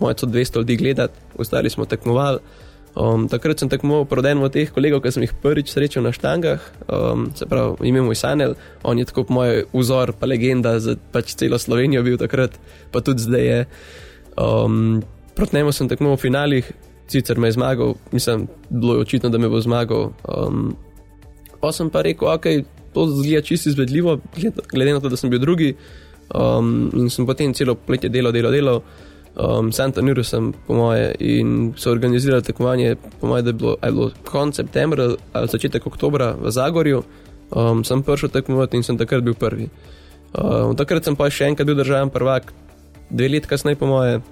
moje 0.00 0.14
so 0.18 0.26
200 0.26 0.62
ljudi 0.62 0.76
gledati, 0.76 1.18
ostali 1.38 1.70
smo 1.70 1.84
tekmovali. 1.84 2.38
Um, 2.94 3.26
takrat 3.26 3.58
sem 3.58 3.68
tekmoval 3.68 4.04
proti 4.06 4.30
enemu 4.30 4.46
od 4.46 4.52
teh 4.54 4.70
kolegov, 4.70 5.00
ki 5.02 5.10
sem 5.10 5.24
jih 5.26 5.34
prvič 5.42 5.72
srečal 5.74 6.06
na 6.06 6.12
štangah, 6.14 6.62
um, 6.86 7.26
se 7.34 7.46
pravi, 7.50 7.90
ime 7.90 8.04
mu 8.06 8.14
je 8.14 8.20
Sanel, 8.22 8.54
on 8.86 9.02
je 9.02 9.08
tako 9.10 9.26
moj 9.34 9.64
vzor, 9.74 10.14
pa 10.14 10.30
legenda 10.30 10.78
za 10.78 10.94
pač 11.10 11.34
celo 11.34 11.58
Slovenijo 11.58 12.04
bil 12.06 12.14
takrat, 12.22 12.54
pa 12.94 13.02
tudi 13.02 13.26
zdaj 13.26 13.46
je. 13.46 13.60
Um, 14.38 15.02
proti 15.34 15.58
njemu 15.58 15.74
sem 15.74 15.90
tekmoval 15.90 16.14
v 16.14 16.22
finalih, 16.22 16.70
sicer 17.10 17.38
me 17.38 17.50
je 17.50 17.58
zmagal, 17.58 17.98
mislim, 18.14 18.46
bilo 18.70 18.94
je 18.94 19.00
očitno, 19.00 19.28
da 19.28 19.42
me 19.42 19.50
bo 19.50 19.58
zmagal. 19.58 20.14
Um, 20.30 20.76
pa 21.58 21.74
sem 21.74 21.90
pa 21.90 22.06
rekel, 22.06 22.30
ok, 22.30 22.46
to 22.94 23.06
zgleda 23.10 23.42
čisto 23.42 23.68
izvedljivo, 23.72 24.18
glede 24.72 24.92
na 24.92 25.00
to, 25.00 25.10
da 25.12 25.16
sem 25.20 25.30
bil 25.30 25.42
drugi. 25.42 25.74
Um, 26.34 26.90
in 26.96 27.10
sem 27.12 27.26
potem 27.26 27.52
celo 27.54 27.74
poletje 27.74 28.08
delal, 28.08 28.32
delal, 28.32 28.52
delal. 28.52 28.80
Um, 29.34 29.72
Santa 29.72 30.02
Nuru 30.02 30.22
sem, 30.24 30.52
po 30.66 30.74
moje, 30.78 31.10
in 31.18 31.72
so 31.76 31.90
organizirali 31.90 32.42
tekmovanje, 32.42 32.96
po 33.20 33.26
moje, 33.26 33.42
da 33.42 33.50
je 33.50 33.58
bilo, 33.60 33.76
bilo 33.82 34.10
konec 34.24 34.56
septembra 34.56 35.08
ali 35.32 35.48
začetek 35.48 35.86
oktobra 35.86 36.32
v 36.38 36.50
Zagorju. 36.50 37.02
Um, 37.50 37.84
sem 37.84 38.02
prišel 38.02 38.30
tekmovati 38.30 38.78
in 38.78 38.86
sem 38.86 38.98
takrat 38.98 39.24
bil 39.26 39.34
prvi. 39.34 39.68
Um, 40.34 40.74
takrat 40.78 41.04
sem 41.04 41.18
pa 41.18 41.28
še 41.30 41.50
enkrat 41.50 41.66
bil 41.66 41.76
državen 41.78 42.10
prvak, 42.14 42.54
dve 43.10 43.28
leti 43.28 43.50
kasneje, 43.50 43.78
po 43.78 43.90
moje. 43.90 44.22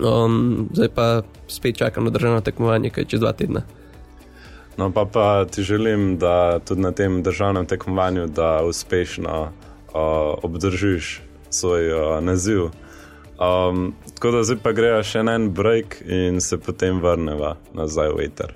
Um, 0.00 0.68
zdaj 0.72 0.90
pa 0.94 1.06
spet 1.48 1.76
čakam 1.76 2.04
na 2.04 2.12
državno 2.14 2.40
tekmovanje, 2.44 2.92
kaj 2.92 3.08
čez 3.10 3.20
dva 3.20 3.32
tedna. 3.36 3.64
No, 4.76 4.92
pa, 4.92 5.04
pa 5.04 5.44
ti 5.44 5.62
želim, 5.62 6.18
da 6.18 6.58
tudi 6.58 6.80
na 6.80 6.92
tem 6.92 7.22
državnem 7.22 7.66
tekmovanju, 7.66 8.26
da 8.26 8.62
uspešno 8.64 9.42
uh, 9.42 10.00
obdržiš 10.42 11.22
svoj 11.50 11.92
uh, 11.92 12.24
naziv. 12.24 12.62
Um, 12.62 13.94
tako 14.14 14.30
da 14.30 14.42
zdaj 14.42 14.58
pa 14.62 14.72
greja 14.72 15.02
še 15.02 15.18
en 15.18 15.50
break 15.50 16.02
in 16.06 16.40
se 16.40 16.58
potem 16.58 17.00
vrneva 17.00 17.56
nazaj 17.74 18.12
v 18.16 18.26
eter. 18.26 18.54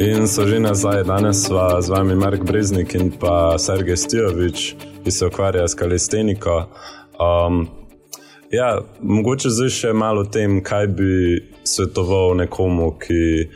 In 0.00 0.28
so 0.28 0.46
že 0.46 0.60
nazaj, 0.60 1.04
danes 1.04 1.44
sva 1.44 1.82
z 1.82 1.92
vami 1.92 2.14
Mark 2.16 2.40
Breznik 2.44 2.94
in 2.94 3.10
pa 3.12 3.58
Sergej 3.58 3.96
Stijovič, 3.96 4.74
ki 5.04 5.10
se 5.10 5.26
ukvarja 5.26 5.68
s 5.68 5.76
kalisteniko. 5.76 6.64
Um, 7.20 7.68
Ja, 8.50 8.80
mogoče 9.02 9.50
zdaj 9.54 9.68
še 9.70 9.90
malo 9.94 10.24
o 10.24 10.26
tem, 10.26 10.58
kaj 10.66 10.88
bi 10.98 11.10
svetoval 11.62 12.34
nekomu, 12.34 12.88
ki 12.98 13.46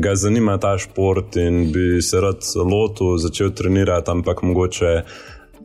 ga 0.00 0.14
zanima 0.16 0.56
ta 0.58 0.78
šport 0.80 1.36
in 1.36 1.68
bi 1.72 2.00
se 2.02 2.22
rad 2.24 2.40
lotil, 2.56 3.18
začel 3.20 3.52
trenirati, 3.52 4.10
ampak 4.10 4.40
mogoče 4.42 4.94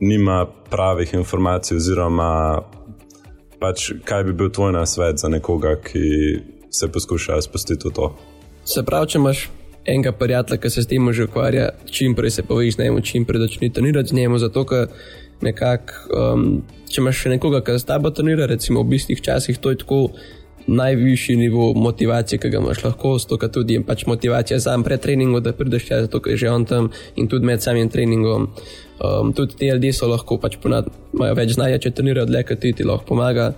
nima 0.03 0.41
pravih 0.69 1.13
informacij, 1.13 1.77
oziroma 1.79 2.31
pač, 3.63 3.93
kaj 4.03 4.27
bi 4.27 4.35
bil 4.35 4.51
tvoj 4.51 4.75
nasvet 4.75 5.23
za 5.23 5.31
nekoga, 5.31 5.77
ki 5.79 6.03
se 6.69 6.91
poskuša 6.91 7.39
spustiti 7.41 7.87
v 7.87 7.95
to. 7.95 8.11
Se 8.67 8.83
pravi, 8.83 9.13
če 9.13 9.23
imaš 9.23 9.45
enega 9.87 10.11
prijatelja, 10.11 10.59
ki 10.59 10.73
se 10.75 10.83
s 10.83 10.91
tem 10.91 11.07
že 11.15 11.31
ukvarja, 11.31 11.71
čim 11.87 12.11
prej 12.15 12.35
se 12.35 12.43
poveš 12.43 12.75
z 12.75 12.83
njim, 12.83 12.99
čim 13.07 13.25
prej 13.25 13.47
začneš 13.47 13.73
trenirati 13.73 14.11
z 14.11 14.19
njim, 14.19 14.37
zato 14.39 14.65
ker 14.67 14.91
nekako. 15.41 15.93
Um, 16.09 16.49
če 16.89 17.01
imaš 17.03 17.23
še 17.23 17.31
nekoga, 17.35 17.61
ki 17.61 17.77
za 17.77 17.93
tabo 17.93 18.11
trenira, 18.15 18.47
recimo 18.49 18.83
v 18.83 18.95
bistih 18.95 19.21
časih, 19.21 19.59
to 19.61 19.73
je 19.73 19.81
tako 19.83 20.09
najvišji 20.69 21.35
nivo 21.37 21.73
motivacije, 21.73 22.39
ki 22.39 22.49
ga 22.49 22.61
imaš 22.61 22.83
lahko, 22.83 23.15
to 23.29 23.37
je 23.41 23.51
tudi 23.51 23.79
pač 23.85 24.05
motivacija 24.05 24.59
za 24.59 24.75
pred 24.85 25.01
treningom, 25.01 25.41
da 25.43 25.53
prideš 25.53 25.87
čas, 25.87 26.05
zato 26.05 26.21
je 26.29 26.37
že 26.37 26.49
on 26.49 26.65
tam 26.65 26.89
in 27.15 27.27
tudi 27.27 27.45
med 27.45 27.61
samim 27.61 27.89
treningom. 27.89 28.49
Um, 28.99 29.33
tudi 29.33 29.55
ti 29.55 29.69
ljudje 29.69 29.93
so 29.93 30.07
lahko 30.07 30.37
pač 30.37 30.57
ponad, 30.61 30.89
imajo 31.13 31.35
več 31.35 31.55
znanja, 31.55 31.79
če 31.79 31.91
trenirajo 31.91 32.25
dlje, 32.29 32.43
kot 32.43 32.59
ti 32.59 32.73
ti 32.73 32.83
lahko 32.83 33.05
pomaga. 33.13 33.53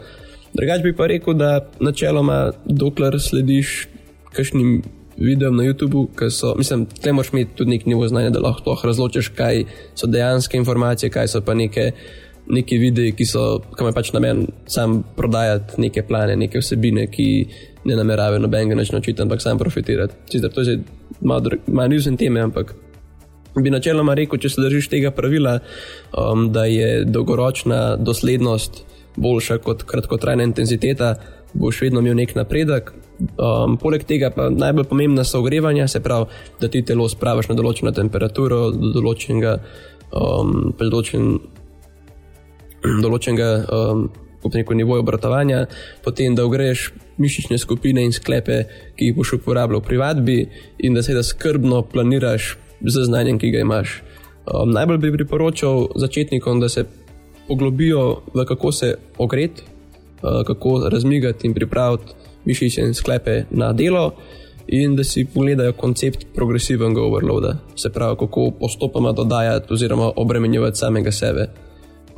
Drugač 0.54 0.84
bi 0.84 0.96
pa 0.96 1.08
rekel, 1.08 1.34
da 1.34 1.66
načeloma, 1.80 2.52
dokler 2.66 3.20
slediš 3.20 3.88
kakšnim 4.36 4.82
videom 5.22 5.56
na 5.58 5.64
YouTubu, 5.68 6.08
ker 6.18 6.32
so, 6.34 6.56
mislim, 6.58 6.86
tle 6.86 7.14
moraš 7.14 7.32
imeti 7.34 7.56
tudi 7.56 7.76
nek 7.76 7.86
nivo 7.86 8.08
znanja, 8.08 8.34
da 8.36 8.42
lahko 8.44 8.76
razločiš, 8.84 9.32
kaj 9.38 9.64
so 9.96 10.08
dejanske 10.08 10.58
informacije, 10.58 11.10
kaj 11.10 11.32
so 11.36 11.46
pa 11.46 11.58
neke. 11.58 11.92
Neki 12.52 12.78
videi, 12.82 13.12
ki 13.16 13.26
so, 13.30 13.42
kam 13.78 13.88
je 13.88 13.94
pač 13.96 14.10
namen 14.16 14.48
sam 14.68 15.04
prodajati 15.16 15.78
neke 15.80 16.02
plane, 16.04 16.34
neke 16.36 16.60
vsebine, 16.60 17.06
ki 17.08 17.28
ne 17.86 17.96
nameravajo 17.96 18.42
nobenega 18.42 18.76
načina 18.76 18.98
učiti, 19.00 19.22
ampak 19.22 19.42
sam 19.42 19.60
profitirati. 19.62 20.18
Sicer 20.32 20.50
to 20.52 20.66
je 20.66 20.80
malo, 21.22 21.54
malo 21.68 21.94
nižen 21.94 22.18
teme, 22.18 22.42
ampak 22.42 22.74
bi 23.60 23.72
načeloma 23.72 24.16
rekel, 24.18 24.40
če 24.42 24.50
se 24.50 24.64
držiš 24.64 24.90
tega 24.92 25.12
pravila, 25.16 25.60
um, 26.18 26.50
da 26.52 26.66
je 26.66 27.06
dolgoročna 27.06 27.96
doslednost 28.02 28.82
boljša 29.16 29.58
kot 29.64 29.84
kratkotrajna 29.84 30.44
intenziteta, 30.48 31.16
boš 31.54 31.82
vedno 31.82 32.00
imel 32.00 32.16
nek 32.16 32.36
napredek. 32.36 32.94
Um, 33.22 33.78
poleg 33.78 34.04
tega 34.10 34.32
pa 34.34 34.50
najbolj 34.50 34.88
pomembna 34.90 35.24
so 35.24 35.40
ogrevanja, 35.40 35.88
se 35.88 36.02
pravi, 36.02 36.26
da 36.62 36.68
ti 36.68 36.82
telo 36.86 37.06
spraviš 37.10 37.52
na 37.52 37.56
določeno 37.58 37.94
temperaturo, 37.94 38.72
do 38.74 38.94
določenega, 38.96 39.58
um, 40.18 40.72
določen, 40.80 41.36
določenega 43.04 43.52
um, 43.70 44.08
nivoja 44.74 45.04
obratovanja, 45.04 45.66
potem 46.04 46.36
da 46.36 46.46
ogreješ 46.46 46.92
mišične 47.22 47.60
skupine 47.62 48.02
in 48.02 48.12
sklepe, 48.12 48.64
ki 48.98 49.12
jih 49.12 49.16
boš 49.16 49.36
uporabljal 49.38 49.84
pri 49.86 49.98
vadbi, 50.02 50.40
in 50.80 50.98
da 50.98 51.04
se 51.04 51.14
da 51.14 51.22
skrbno 51.22 51.84
planiraš 51.84 52.56
z 52.82 53.06
znanjem, 53.06 53.38
ki 53.38 53.52
ga 53.54 53.62
imaš. 53.62 54.02
Um, 54.50 54.72
najbolj 54.74 54.98
bi 54.98 55.14
priporočal 55.20 55.92
začetnikom, 55.96 56.60
da 56.60 56.70
se 56.70 56.88
poglobijo 57.48 58.24
v 58.34 58.46
kako 58.46 58.72
se 58.72 58.96
ogreti, 59.18 59.62
kako 60.22 60.90
razmigati 60.90 61.48
in 61.48 61.54
pripraviti 61.54 62.14
mišice 62.46 62.82
in 62.82 62.94
sklepe 62.94 63.44
na 63.50 63.74
delo, 63.74 64.12
in 64.68 64.96
da 64.96 65.04
si 65.04 65.26
pogledajo 65.34 65.74
koncept 65.74 66.26
progresivnega 66.36 67.02
overloada, 67.02 67.58
se 67.76 67.90
pravi, 67.90 68.16
kako 68.20 68.52
postopoma 68.60 69.12
dodajati 69.12 69.74
oziroma 69.74 70.12
obremenjevati 70.16 70.78
samega 70.78 71.12
sebe. 71.12 71.50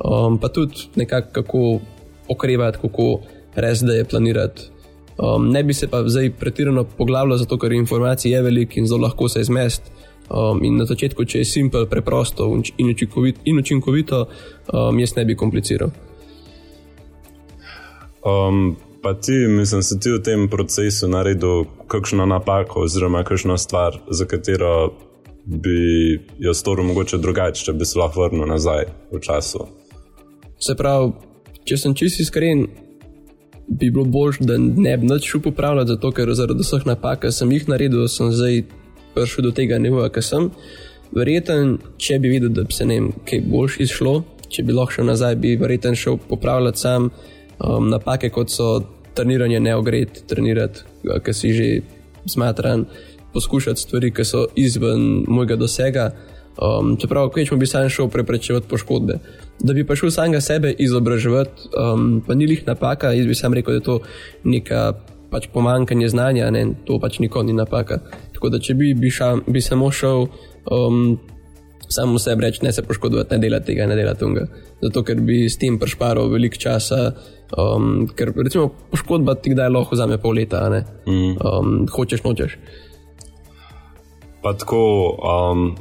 Um, 0.04 0.38
pa 0.38 0.48
tudi 0.48 0.74
nekako 0.96 1.28
kako 1.32 1.80
okrevati, 2.28 2.78
kako 2.82 3.20
res 3.54 3.82
da 3.82 3.92
je 3.92 4.04
planirati. 4.04 4.62
Um, 5.18 5.50
ne 5.50 5.62
bi 5.62 5.74
se 5.74 5.88
pa 5.88 6.02
zdaj 6.06 6.30
pretirano 6.30 6.84
poglavljal, 6.84 7.38
zato 7.38 7.58
ker 7.58 7.72
informacij 7.72 8.32
je 8.32 8.42
veliko 8.42 8.72
in 8.76 8.86
zelo 8.86 9.02
lahko 9.02 9.28
se 9.28 9.40
izmest. 9.40 9.82
Um, 10.30 10.64
in 10.64 10.76
na 10.76 10.84
začetku, 10.84 11.24
če 11.24 11.38
je 11.38 11.44
simpel, 11.44 11.86
preprosto 11.86 12.48
in 12.78 12.90
učinkovito, 12.90 13.40
in 13.44 13.58
učinkovito 13.58 14.26
um, 14.72 14.98
jaz 14.98 15.16
ne 15.16 15.24
bi 15.24 15.36
kompliciral. 15.36 15.90
Um, 18.24 18.76
pa 19.02 19.14
ti, 19.14 19.32
mislim, 19.32 19.82
si 19.82 19.98
ti 20.00 20.10
v 20.10 20.22
tem 20.24 20.48
procesu 20.48 21.08
naredil 21.08 21.64
kakšno 21.92 22.26
napako, 22.26 22.86
oziroma 22.88 23.24
kakšno 23.24 23.58
stvar, 23.58 23.98
za 24.10 24.24
katero 24.24 24.94
bi 25.44 26.20
jo 26.38 26.54
storil 26.54 26.86
mogoče 26.88 27.18
drugače, 27.18 27.64
če 27.64 27.72
bi 27.72 27.84
se 27.84 27.98
lahko 27.98 28.24
vrnil 28.24 28.48
nazaj 28.48 28.86
v 29.12 29.20
času. 29.20 29.66
Se 30.56 30.72
pravi, 30.78 31.12
če 31.68 31.76
sem 31.76 31.94
čisto 31.94 32.24
iskren, 32.24 32.64
bi 33.68 33.90
bilo 33.90 34.06
bolj, 34.08 34.40
da 34.40 34.56
ne 34.58 34.96
bi 34.96 35.12
več 35.12 35.28
šel 35.28 35.44
popravljati, 35.44 35.92
zato 35.92 36.12
ker 36.16 36.32
zaradi 36.32 36.64
vseh 36.64 36.88
napak, 36.88 37.26
ki 37.26 37.32
sem 37.32 37.52
jih 37.52 37.68
naredil, 37.68 38.08
sem 38.08 38.32
zdaj 38.32 38.62
prišel 39.14 39.50
do 39.50 39.52
tega 39.56 39.76
nivoja, 39.80 40.08
ki 40.12 40.24
sem. 40.24 40.48
Verjeten, 41.12 41.76
če 42.00 42.18
bi 42.24 42.32
videl, 42.32 42.54
da 42.56 42.64
bi 42.64 42.72
se 42.72 42.88
ne 42.88 42.98
vem, 43.02 43.12
kaj 43.28 43.44
boljš 43.52 43.78
izšlo, 43.84 44.16
če 44.48 44.64
bi 44.64 44.72
lahko 44.72 44.96
šel 44.96 45.12
nazaj, 45.12 45.36
bi 45.44 45.56
verjeten 45.60 45.96
šel 45.98 46.16
popravljati 46.28 46.80
sam 46.80 47.12
um, 47.58 47.88
napake, 47.90 48.30
kot 48.30 48.50
so 48.50 48.82
treniranje 49.14 49.60
neogret, 49.60 50.24
trenirati, 50.26 50.84
ki 51.24 51.34
si 51.34 51.52
že 51.52 51.68
smatran, 52.26 52.86
poskušati 53.32 53.80
stvari, 53.80 54.10
ki 54.14 54.24
so 54.24 54.46
izven 54.54 55.24
mojega 55.28 55.56
dosega. 55.56 56.10
Um, 56.54 56.92
čeprav, 57.00 57.32
kaj 57.34 57.48
če 57.48 57.56
bi 57.58 57.66
sam 57.66 57.88
šel 57.90 58.08
preprečevati 58.08 58.68
poškodbe. 58.70 59.18
Da 59.58 59.74
bi 59.74 59.82
pa 59.86 59.96
šel 59.98 60.12
samega 60.14 60.40
sebe 60.40 60.70
izobraževati, 60.78 61.70
um, 61.74 62.22
pa 62.26 62.34
ni 62.38 62.46
lih 62.46 62.62
napaka, 62.66 63.10
jaz 63.10 63.26
bi 63.26 63.34
sam 63.34 63.54
rekel, 63.54 63.74
da 63.74 63.80
je 63.80 63.86
to 63.88 63.98
neka 64.44 64.84
pač 65.34 65.48
pomankanje 65.50 66.08
znanja, 66.14 66.50
ne, 66.54 66.68
to 66.86 67.00
pač 67.02 67.18
nikoli 67.18 67.50
ni 67.50 67.58
napaka. 67.58 67.98
Tako 68.36 68.52
da, 68.54 68.62
če 68.62 68.76
bi, 68.78 68.92
bi, 68.94 69.10
ša, 69.10 69.32
bi 69.50 69.62
samo 69.62 69.90
šel 69.90 70.28
um, 70.70 71.16
samo 71.88 72.18
sebi 72.18 72.46
reči, 72.46 72.62
ne 72.62 72.72
se 72.72 72.82
poškodovati, 72.82 73.34
ne 73.34 73.38
delati 73.38 73.66
tega, 73.66 73.86
ne 73.86 73.96
delati 73.96 74.24
tega. 74.24 74.46
Zato, 74.82 75.02
ker 75.06 75.20
bi 75.20 75.44
s 75.50 75.58
tem 75.58 75.78
prešparal 75.78 76.28
veliko 76.32 76.60
časa, 76.60 77.14
um, 77.58 78.06
ker 78.16 78.32
recimo 78.36 78.68
poškodba 78.90 79.36
ti 79.40 79.54
kdaj 79.54 79.72
lahko 79.72 79.96
vzame 79.96 80.18
pol 80.22 80.36
leta, 80.40 80.66
mm. 80.70 81.34
um, 81.40 81.74
hočeš, 81.92 82.24
nočeš. 82.26 82.58
Pa 84.42 84.54
tako. 84.54 84.84
Um... 85.24 85.74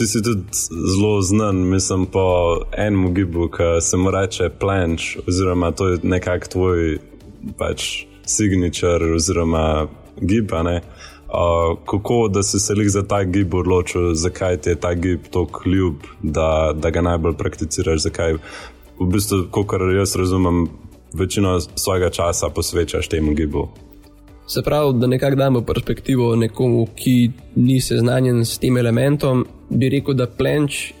Ti 0.00 0.06
si 0.06 0.22
tudi 0.24 0.48
zelo 0.94 1.18
znan, 1.20 1.56
mislim, 1.68 2.06
po 2.08 2.22
enem 2.72 3.10
gibu, 3.14 3.50
ki 3.52 3.82
se 3.84 3.98
mu 4.00 4.08
reče 4.10 4.48
planč, 4.48 5.16
oziroma 5.28 5.72
to 5.76 5.88
je 5.88 5.98
nekako 6.02 6.48
tvoj 6.48 6.98
pač, 7.58 8.06
signature 8.24 9.10
oziroma 9.14 9.88
gibanje. 10.20 10.80
Uh, 11.30 11.78
kako 11.86 12.28
da 12.28 12.42
si 12.42 12.58
se 12.58 12.74
za 12.88 13.02
ta 13.02 13.24
gib 13.24 13.54
odločil, 13.54 14.14
zakaj 14.14 14.56
ti 14.56 14.70
je 14.70 14.74
ta 14.74 14.94
gib 14.94 15.20
tako 15.30 15.68
ljub, 15.68 15.94
da, 16.22 16.72
da 16.74 16.90
ga 16.90 17.00
najbolj 17.00 17.36
prakticiraš, 17.38 18.02
zakaj 18.02 18.32
v 18.98 19.06
bistvu, 19.12 19.44
kot 19.50 19.66
jaz 19.96 20.16
razumem, 20.16 20.68
večino 21.14 21.60
svojega 21.60 22.10
časa 22.10 22.48
posvečaš 22.48 23.08
temu 23.08 23.34
gibu. 23.34 23.68
Se 24.46 24.62
pravi, 24.62 24.98
da 24.98 25.06
nekako 25.06 25.36
damo 25.36 25.60
perspektivo 25.62 26.36
nekomu, 26.36 26.86
ki 26.96 27.30
ni 27.56 27.80
seznanjen 27.80 28.44
s 28.44 28.58
tem 28.58 28.76
elementom, 28.76 29.46
bi 29.68 29.88
rekel, 29.88 30.14
da 30.14 30.26
plenč 30.26 30.92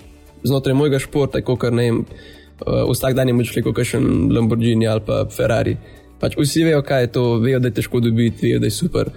znotraj 0.42 0.74
mojega 0.74 0.98
športa, 0.98 1.42
kot 1.42 1.66
ne 1.72 1.88
vem, 1.88 1.98
uh, 2.04 2.86
vsak 2.92 3.18
dan 3.18 3.28
je 3.28 3.34
moč 3.34 3.50
rekel, 3.56 3.74
kakšen 3.74 4.30
Lamborghini 4.30 4.86
ali 4.86 5.02
pa 5.06 5.24
Ferrari. 5.36 5.74
Pač 6.20 6.38
vsi 6.38 6.64
vejo, 6.64 6.86
kaj 6.86 7.02
je 7.02 7.12
to, 7.18 7.26
vejo, 7.42 7.58
da 7.58 7.68
je 7.68 7.80
težko 7.80 8.00
dobiti, 8.00 8.46
vejo, 8.46 8.62
da 8.62 8.70
je 8.70 8.78
super. 8.78 9.10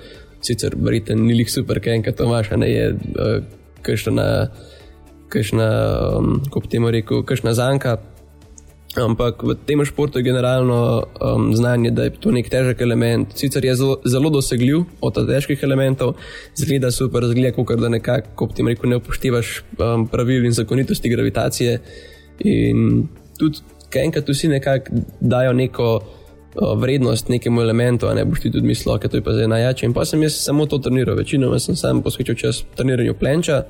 Sicer, 0.44 0.76
verjete, 0.76 1.16
ni 1.16 1.38
jih 1.40 1.52
super, 1.52 1.80
kaj 1.80 2.00
enkrat 2.00 2.18
to 2.20 2.28
imaš, 2.28 2.52
ne 2.60 2.70
je 2.70 2.88
uh, 2.94 3.36
kakšna, 3.84 4.26
kakšna, 5.32 5.70
um, 6.20 6.42
bi 6.44 6.72
temu 6.72 6.92
rekel, 6.92 7.24
kakšna 7.28 7.54
zanka. 7.56 8.00
Ampak 8.94 9.42
v 9.42 9.56
tem 9.66 9.82
športu 9.82 10.20
je 10.22 10.28
generalno 10.28 11.02
um, 11.18 11.48
znanje, 11.58 11.90
da 11.92 12.06
je 12.06 12.14
to 12.22 12.30
nek 12.32 12.50
težek 12.50 12.82
element. 12.86 13.32
Sicer 13.34 13.66
je 13.66 13.74
zelo, 13.76 13.96
zelo 14.06 14.30
dosegljiv 14.30 14.84
od 15.02 15.18
težkih 15.18 15.64
elementov, 15.66 16.14
zgleda 16.60 16.92
super, 16.94 17.26
zgleda 17.32 17.56
kot 17.58 17.80
da 17.82 17.90
nekako, 17.90 18.36
kot 18.36 18.54
ti 18.54 18.66
rekel, 18.68 18.92
ne 18.92 19.00
upoštevaš 19.02 19.54
um, 19.80 20.06
pravil 20.12 20.46
in 20.46 20.54
zakonitosti 20.54 21.10
gravitacije. 21.10 21.80
In 22.46 23.08
tudi, 23.40 23.64
kaj 23.90 24.12
enkrat 24.12 24.30
vsi 24.30 24.52
nekako 24.54 25.02
dajo 25.22 25.58
neko 25.58 25.90
vrednost 26.56 27.30
nekemu 27.30 27.62
elementu, 27.62 28.08
a 28.08 28.14
ne 28.14 28.26
boš 28.26 28.44
ti 28.46 28.52
tudi 28.52 28.68
mislil, 28.68 28.98
da 28.98 29.18
je 29.18 29.24
to 29.24 29.34
zdaj 29.34 29.48
najjače. 29.48 29.86
In 29.86 29.94
pa 29.94 30.06
sem 30.06 30.22
jaz 30.24 30.38
samo 30.44 30.66
to 30.66 30.78
treniral, 30.78 31.16
večinoma 31.16 31.60
sem 31.60 31.76
sam 31.76 32.02
posvečal 32.02 32.36
čas 32.36 32.64
treniranju 32.76 33.14
plenča 33.14 33.64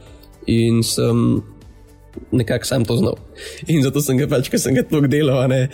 in 0.48 0.84
sem 0.84 1.41
nekako 2.32 2.65
sam 2.65 2.86
to 2.86 2.98
znal. 2.98 3.15
In 3.67 3.84
zato 3.84 4.02
sem 4.02 4.17
ga 4.17 4.28
pač, 4.30 4.50
ker 4.52 4.60
sem 4.62 4.76
ga 4.76 4.84
tako 4.86 5.08
delal, 5.10 5.48
ne, 5.50 5.67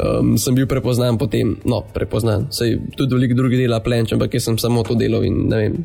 um, 0.00 0.34
sem 0.40 0.56
bil 0.56 0.66
prepoznan 0.70 1.18
potem, 1.20 1.56
no, 1.68 1.82
prepoznan. 1.94 2.48
Sej 2.54 2.78
tudi 2.96 3.18
veliko 3.18 3.36
drugih 3.36 3.60
dela 3.60 3.82
plenč, 3.84 4.14
ampak 4.14 4.34
jaz 4.38 4.48
sem 4.48 4.58
samo 4.58 4.84
to 4.86 4.96
delal 4.98 5.24
in 5.26 5.46
ne 5.50 5.60
vem, 5.60 5.76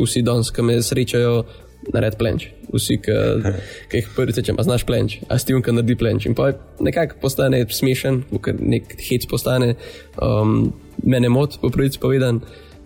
vsi 0.00 0.24
danes, 0.24 0.52
ki 0.54 0.64
me 0.64 0.78
srečajo, 0.82 1.44
naredi 1.92 2.18
plenč. 2.18 2.48
Vsi, 2.72 2.98
ki 3.02 4.00
jih 4.00 4.10
prvič 4.16 4.40
rečem, 4.40 4.58
znaš 4.66 4.86
plenč, 4.88 5.18
a 5.28 5.38
si 5.38 5.50
ti 5.50 5.56
unka 5.56 5.72
naredi 5.74 5.96
plenč. 5.98 6.26
In 6.26 6.34
pa 6.38 6.52
nekako 6.80 7.20
postane 7.22 7.64
smešen, 7.70 8.24
nek 8.60 8.96
hec 9.08 9.28
postane, 9.30 9.74
um, 10.18 10.72
mene 11.04 11.28
mot, 11.28 11.58
po 11.60 11.70
prvič 11.74 12.00
povedan. 12.02 12.42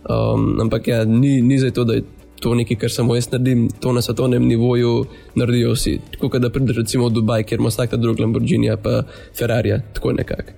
Um, 0.08 0.56
ampak 0.62 0.88
ja, 0.88 1.02
ni, 1.04 1.40
ni 1.42 1.58
za 1.58 1.70
to, 1.74 1.84
da 1.84 1.98
je 1.98 2.06
to 2.40 2.54
nekaj, 2.54 2.78
kar 2.78 2.90
samo 2.90 3.14
jaz 3.14 3.30
naredim, 3.32 3.66
to 3.80 3.92
na 3.92 4.02
svetovnem 4.02 4.46
nivoju 4.46 5.04
naredijo 5.34 5.74
vsi. 5.74 5.98
Tako 6.12 6.38
da 6.38 6.50
prideš 6.50 6.76
recimo 6.76 7.08
v 7.08 7.18
Dubaj, 7.18 7.42
kjer 7.42 7.60
ima 7.60 7.68
vsak 7.68 7.96
drug 7.98 8.20
Lamborghini, 8.20 8.70
pa 8.82 9.02
Ferrari, 9.38 9.74
tako 9.94 10.12
nekako. 10.12 10.52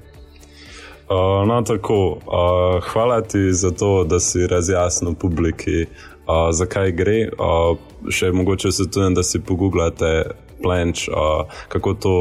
Uh, 1.11 1.49
no, 1.49 1.63
tako. 1.67 2.21
Uh, 2.27 2.85
hvala 2.93 3.21
ti 3.21 3.53
za 3.53 3.71
to, 3.71 4.05
da 4.05 4.21
si 4.21 4.47
razjasnil 4.47 5.15
publiki, 5.15 5.83
uh, 5.83 6.51
zakaj 6.53 6.93
gre. 6.93 7.29
Uh, 7.33 7.79
še 8.09 8.33
mogoče 8.33 8.73
se 8.73 8.87
tudi, 8.91 9.15
da 9.15 9.23
si 9.23 9.41
pogooglate 9.41 10.31
plenč, 10.63 11.09
uh, 11.09 11.49
kako 11.69 11.95
to 11.95 12.17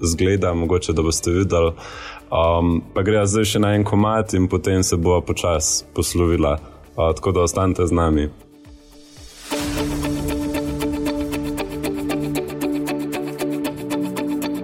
zgleda, 0.00 0.54
mogoče 0.54 0.92
da 0.92 1.02
boste 1.02 1.30
videli. 1.30 1.72
Um, 2.30 2.78
pa 2.94 3.02
gre 3.02 3.24
zdaj 3.26 3.48
še 3.54 3.62
na 3.62 3.74
en 3.74 3.84
komat 3.84 4.34
in 4.38 4.46
potem 4.48 4.82
se 4.86 4.96
bo 4.96 5.20
počasi 5.20 5.84
poslovila. 5.94 6.58
Uh, 6.96 7.10
tako 7.16 7.32
da 7.32 7.46
ostanite 7.46 7.86
z 7.86 7.92
nami. 7.94 8.28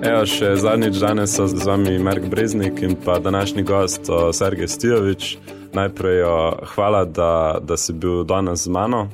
Evo, 0.07 0.23
še 0.23 0.55
zadnjič 0.63 1.03
danes 1.03 1.35
so 1.35 1.49
z 1.51 1.67
vami 1.67 1.99
Mark 1.99 2.31
Breznik 2.31 2.79
in 2.87 2.95
pa 2.95 3.19
današnji 3.19 3.67
gost 3.67 4.11
Sergej 4.33 4.69
Stijovič. 4.69 5.37
najprej 5.77 6.23
uh, 6.23 6.31
hvala, 6.75 7.05
da, 7.05 7.59
da 7.61 7.77
si 7.77 7.93
bil 7.93 8.25
danes 8.25 8.65
z 8.65 8.69
mano. 8.69 9.09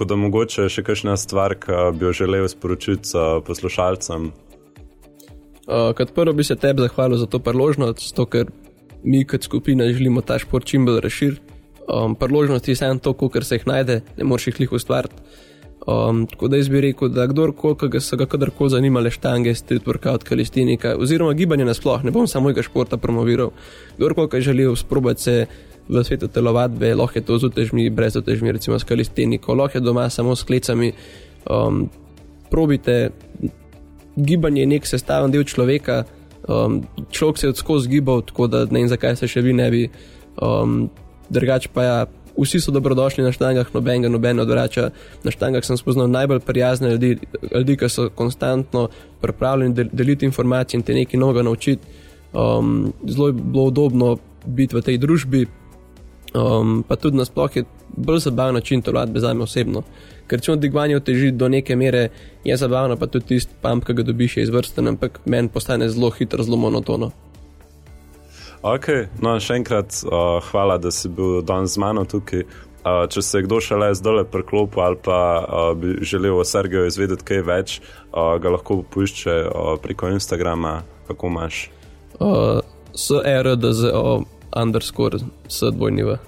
Tako 0.00 0.08
da 0.08 0.16
mogoče 0.16 0.64
še 0.72 0.80
kakšna 0.80 1.12
stvar, 1.20 1.52
ki 1.60 1.76
bi 1.92 2.06
jo 2.06 2.10
želel 2.16 2.46
sporočiti 2.48 3.10
uh, 3.12 3.42
poslušalcem. 3.44 4.30
Uh, 5.68 5.90
kot 5.98 6.14
prvo 6.16 6.32
bi 6.32 6.46
se 6.48 6.56
tebi 6.56 6.86
zahvalil 6.86 7.20
za 7.20 7.26
to 7.28 7.36
priložnost, 7.44 8.00
zato 8.06 8.24
ker 8.24 8.48
mi 9.04 9.20
kot 9.28 9.44
skupina 9.44 9.90
želimo 9.92 10.24
ta 10.24 10.38
šport 10.40 10.64
čim 10.64 10.88
bolj 10.88 11.02
razširiti. 11.04 11.58
Um, 11.84 12.14
priložnosti 12.16 12.72
je 12.72 12.80
samo 12.80 12.96
to, 13.04 13.12
kar 13.28 13.44
se 13.44 13.60
jih 13.60 13.66
najde, 13.68 14.00
ne 14.16 14.24
moreš 14.24 14.48
jih 14.48 14.64
jih 14.64 14.72
ustvariti. 14.80 15.20
Um, 15.84 16.24
tako 16.32 16.48
da 16.48 16.56
jaz 16.56 16.72
bi 16.72 16.80
rekel, 16.80 17.12
da 17.12 17.28
kdorkoli, 17.28 17.76
ki 17.76 17.92
ga 17.92 18.00
so 18.00 18.16
ga 18.16 18.24
kadarkoli 18.24 18.72
zanimale 18.72 19.12
štange, 19.12 19.52
street 19.54 19.84
workout, 19.84 20.24
kalistinika, 20.24 20.94
oziroma 20.96 21.36
gibanje 21.36 21.68
nasploh, 21.68 22.00
ne 22.08 22.16
bom 22.16 22.24
samo 22.24 22.48
mojega 22.48 22.64
športa 22.64 22.96
promoviral. 22.96 23.52
Kdorkoli, 23.98 24.32
ki 24.32 24.46
želi 24.48 24.72
sprobati 24.80 25.28
se 25.28 25.36
v 25.90 26.04
svetu 26.06 26.28
telovadbe, 26.30 26.94
lahko 26.94 27.18
je 27.18 27.26
to 27.26 27.38
z 27.38 27.50
utežmi, 27.50 27.90
brez 27.90 28.16
utežmi, 28.16 28.52
recimo 28.52 28.78
s 28.78 28.86
kalistiniko, 28.86 29.54
lahko 29.54 29.78
je 29.78 29.82
doma 29.82 30.06
samo 30.10 30.36
s 30.36 30.46
klecami. 30.46 30.92
Um, 31.50 31.90
probite, 32.50 33.10
gibanje 34.16 34.62
je 34.62 34.70
nek 34.70 34.86
sestaven 34.86 35.34
del 35.34 35.44
človeka, 35.44 36.04
um, 36.46 36.86
človek 37.10 37.38
se 37.38 37.46
je 37.46 37.50
odskozi 37.50 37.90
gibal, 37.90 38.22
tako 38.22 38.46
da 38.46 38.64
ne 38.70 38.84
vem, 38.84 38.88
zakaj 38.88 39.18
se 39.18 39.28
še 39.28 39.42
vi 39.42 39.52
ne 39.52 39.70
bi. 39.70 39.82
Um, 40.38 40.90
drugač 41.30 41.66
pa 41.74 41.82
ja, 41.82 41.98
vsi 42.38 42.60
so 42.62 42.70
dobrodošli 42.70 43.24
na 43.24 43.32
štangah, 43.34 43.74
noben 43.74 44.06
ga 44.06 44.08
noben 44.08 44.40
odvrača. 44.40 44.90
Na 45.26 45.34
štangah 45.34 45.64
sem 45.66 45.76
spoznal 45.76 46.10
najbolj 46.10 46.40
prijazne 46.46 46.94
ljudi, 46.94 47.18
ljudi 47.50 47.76
ki 47.76 47.90
so 47.90 48.08
konstantno 48.14 48.88
pripravljeni 49.20 49.74
del, 49.74 49.90
deliti 49.92 50.26
informacije 50.26 50.78
in 50.78 50.86
te 50.86 50.94
nekaj 50.94 51.20
novega 51.20 51.42
naučiti. 51.42 51.82
Um, 52.30 52.92
zelo 53.06 53.26
je 53.28 53.32
bilo 53.32 53.64
udobno 53.64 54.16
biti 54.46 54.76
v 54.76 54.82
tej 54.82 54.98
družbi, 54.98 55.46
um, 56.34 56.82
pa 56.88 56.96
tudi 56.96 57.16
nasploh 57.16 57.56
je 57.56 57.64
bolj 57.96 58.18
zabaven 58.18 58.54
način 58.54 58.82
to 58.82 58.92
vadbe 58.92 59.20
za 59.20 59.34
me 59.34 59.42
osebno. 59.42 59.82
Ker 60.30 60.40
če 60.40 60.52
odigranje 60.52 61.00
teži 61.00 61.32
do 61.34 61.48
neke 61.48 61.76
mere, 61.76 62.08
je 62.44 62.56
zabavno, 62.56 62.96
pa 62.96 63.06
tudi 63.06 63.26
tisti 63.34 63.54
pump, 63.62 63.84
ki 63.84 63.96
ga 63.98 64.06
dobiš, 64.06 64.36
je 64.36 64.42
izvrsten, 64.46 64.88
ampak 64.88 65.20
meni 65.24 65.48
postane 65.48 65.88
zelo 65.88 66.10
hitro, 66.10 66.44
zelo 66.46 66.56
monotono. 66.56 67.10
Ok, 68.62 68.86
no, 69.24 69.38
še 69.40 69.56
enkrat 69.56 70.02
uh, 70.04 70.36
hvala, 70.50 70.76
da 70.78 70.92
si 70.92 71.08
bil 71.08 71.40
danes 71.42 71.74
z 71.74 71.82
mano 71.82 72.04
tukaj. 72.04 72.44
Uh, 72.80 73.04
če 73.12 73.20
se 73.20 73.42
kdo 73.44 73.58
še 73.60 73.76
le 73.76 73.90
zdole 73.92 74.22
preklopil 74.24 74.80
ali 74.80 74.96
pa 75.04 75.16
uh, 75.44 75.72
bi 75.76 75.98
želel 76.00 76.38
o 76.40 76.44
Sergeju 76.48 76.86
izvedeti 76.88 77.26
kaj 77.28 77.42
več, 77.44 77.74
uh, 78.14 78.38
ga 78.40 78.54
lahko 78.54 78.78
poišče 78.88 79.34
uh, 79.50 79.74
preko 79.82 80.08
Instagrama, 80.08 80.78
kako 81.10 81.28
imaš. 81.28 81.58
Uh, 82.16 82.62
SRDZO 82.96 84.22
underscore 84.56 85.18
s 85.48 85.62
dvojniva. 85.72 86.18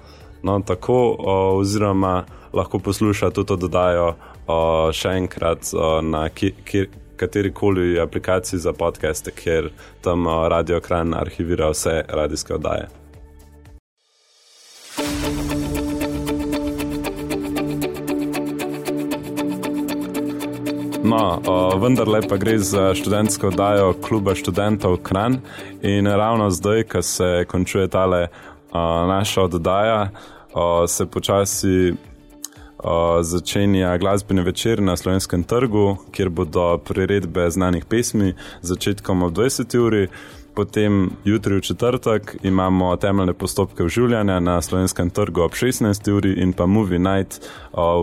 No, 0.42 0.60
tako, 0.66 1.10
uh, 1.10 1.58
oziroma 1.58 2.24
lahko 2.52 2.78
posluša 2.78 3.30
tudi 3.30 3.48
to 3.48 3.56
dodajo 3.56 4.08
uh, 4.08 4.90
še 4.92 5.08
enkrat 5.08 5.70
uh, 5.74 6.00
na 6.04 6.28
kjer 6.28 6.88
kateri 7.16 7.52
koli 7.54 8.00
aplikaciji 8.00 8.60
za 8.60 8.72
podcaste, 8.72 9.30
kjer 9.30 9.70
tam 10.00 10.26
uh, 10.26 10.48
Radio 10.48 10.80
Kran 10.80 11.14
arhivira 11.14 11.70
vse 11.70 12.02
radijske 12.08 12.54
oddaje. 12.54 12.88
No, 21.12 21.42
uh, 21.74 21.82
vendarle 21.82 22.22
pa 22.28 22.36
gre 22.40 22.56
za 22.58 22.94
študentsko 22.94 23.50
oddajo 23.52 23.92
kluba 24.00 24.32
študentov 24.34 24.96
Kran 25.04 25.40
in 25.82 26.06
ravno 26.06 26.50
zdaj, 26.50 26.82
ko 26.88 27.02
se 27.02 27.44
končuje 27.48 27.88
tale 27.88 28.28
uh, 28.28 28.78
naša 29.08 29.42
oddaja, 29.42 30.08
uh, 30.54 30.88
se 30.88 31.06
počasi 31.06 31.92
začenja 33.22 33.98
glasbeni 33.98 34.42
večer 34.42 34.82
na 34.82 34.96
slovenskem 34.96 35.44
trgu, 35.44 35.96
kjer 36.10 36.28
bodo 36.28 36.78
priredbe 36.78 37.50
znanih 37.50 37.84
pesmi 37.84 38.34
začetkom 38.62 39.22
ob 39.22 39.32
20. 39.32 39.78
uri. 39.78 40.08
Potem 40.54 41.10
jutri 41.24 41.56
v 41.56 41.60
četrtek 41.60 42.36
imamo 42.42 42.96
temeljne 42.96 43.32
postopke 43.32 43.84
vživljanja 43.84 44.40
na 44.40 44.62
slovenskem 44.62 45.10
trgu 45.10 45.40
ob 45.40 45.52
16. 45.52 46.10
uri 46.12 46.32
in 46.42 46.52
pa 46.52 46.66
Movie 46.66 46.98
Night 46.98 47.40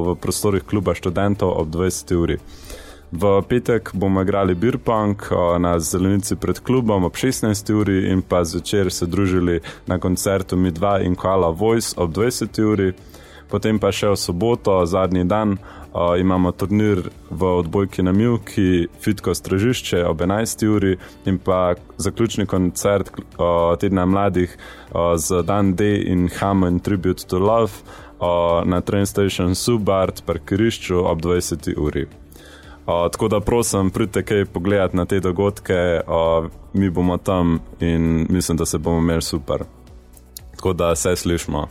v 0.06 0.16
prostorih 0.16 0.64
kluba 0.64 0.94
študentov 0.94 1.50
ob 1.58 1.68
20. 1.68 2.16
uri. 2.16 2.38
V 3.12 3.42
petek 3.42 3.90
bomo 3.94 4.22
igrali 4.22 4.56
Beer 4.56 4.78
Punk 4.78 5.32
na 5.60 5.80
zelenici 5.80 6.36
pred 6.36 6.60
klubom 6.60 7.04
ob 7.04 7.14
16. 7.14 7.74
uri 7.74 8.12
in 8.12 8.22
pa 8.22 8.44
zvečer 8.44 8.92
se 8.92 9.06
družili 9.06 9.60
na 9.88 9.98
koncertu 10.00 10.58
Mi 10.58 10.72
2 10.72 11.06
in 11.06 11.16
Koala 11.16 11.50
Voice 11.50 11.96
ob 11.98 12.12
20. 12.14 12.62
uri. 12.62 12.94
Potem 13.50 13.80
pa 13.82 13.90
še 13.90 14.12
v 14.14 14.18
soboto, 14.18 14.86
zadnji 14.86 15.24
dan, 15.26 15.58
uh, 15.58 16.14
imamo 16.22 16.52
turnir 16.54 17.10
v 17.34 17.50
odbojki 17.64 18.06
na 18.06 18.14
Milki, 18.14 18.86
Fitko 19.02 19.34
Stražišče 19.34 20.06
ob 20.06 20.22
11. 20.22 20.68
uri 20.70 20.94
in 21.26 21.42
pa 21.42 21.74
zaključni 21.98 22.46
koncert 22.46 23.10
uh, 23.10 23.74
tedna 23.82 24.06
mladih 24.06 24.54
uh, 24.54 25.18
z 25.18 25.42
Dan 25.42 25.74
D 25.74 25.98
in 26.06 26.30
Hammond 26.30 26.86
Tribute 26.86 27.26
to 27.26 27.40
Love 27.40 27.74
uh, 28.22 28.62
na 28.70 28.82
Train 28.82 29.10
Station 29.10 29.58
Subart, 29.58 30.22
parkirišču 30.30 31.02
ob 31.10 31.26
20. 31.26 31.74
uri. 31.74 32.19
Uh, 32.90 33.12
tako 33.12 33.28
da 33.28 33.40
prosim, 33.40 33.90
pridite 33.90 34.24
kaj 34.24 34.46
pogledati 34.46 34.98
na 34.98 35.06
te 35.06 35.20
dogodke, 35.20 36.02
uh, 36.08 36.50
mi 36.74 36.90
bomo 36.90 37.18
tam 37.18 37.60
in 37.80 38.28
mislim, 38.30 38.58
da 38.58 38.66
se 38.66 38.78
bomo 38.78 38.98
imeli 38.98 39.22
super. 39.22 39.64
Tako 40.52 40.74
da 40.74 40.96
se 40.96 41.16
slišmo. 41.16 41.68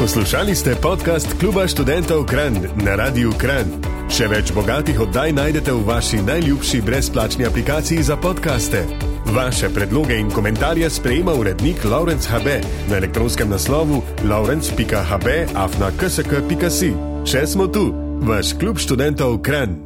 Poslušali 0.00 0.54
ste 0.54 0.74
podcast 0.82 1.40
Kluba 1.40 1.68
študentov 1.68 2.24
Kran 2.24 2.54
na 2.84 2.94
Radiu 2.94 3.32
Kran. 3.38 3.66
Še 4.10 4.28
več 4.28 4.52
bogatih 4.52 5.00
oddaj 5.00 5.32
najdete 5.32 5.72
v 5.72 5.84
vaši 5.86 6.16
najljubši 6.16 6.80
brezplačni 6.80 7.46
aplikaciji 7.46 8.02
za 8.02 8.16
podkaste. 8.16 8.84
Vaše 9.34 9.68
predloge 9.68 10.18
in 10.20 10.30
komentarje 10.30 10.90
sprejema 10.90 11.34
urednik 11.34 11.84
Laurence 11.84 12.28
HB 12.28 12.46
na 12.88 12.96
elektronskem 12.96 13.50
naslovu 13.50 14.02
laurence.hb 14.24 15.36
afna 15.54 15.90
ksk.si. 16.00 16.92
Še 17.26 17.46
smo 17.46 17.66
tu, 17.66 18.05
vaš 18.20 18.52
klub 18.58 18.78
študentov 18.78 19.42
Kran. 19.42 19.85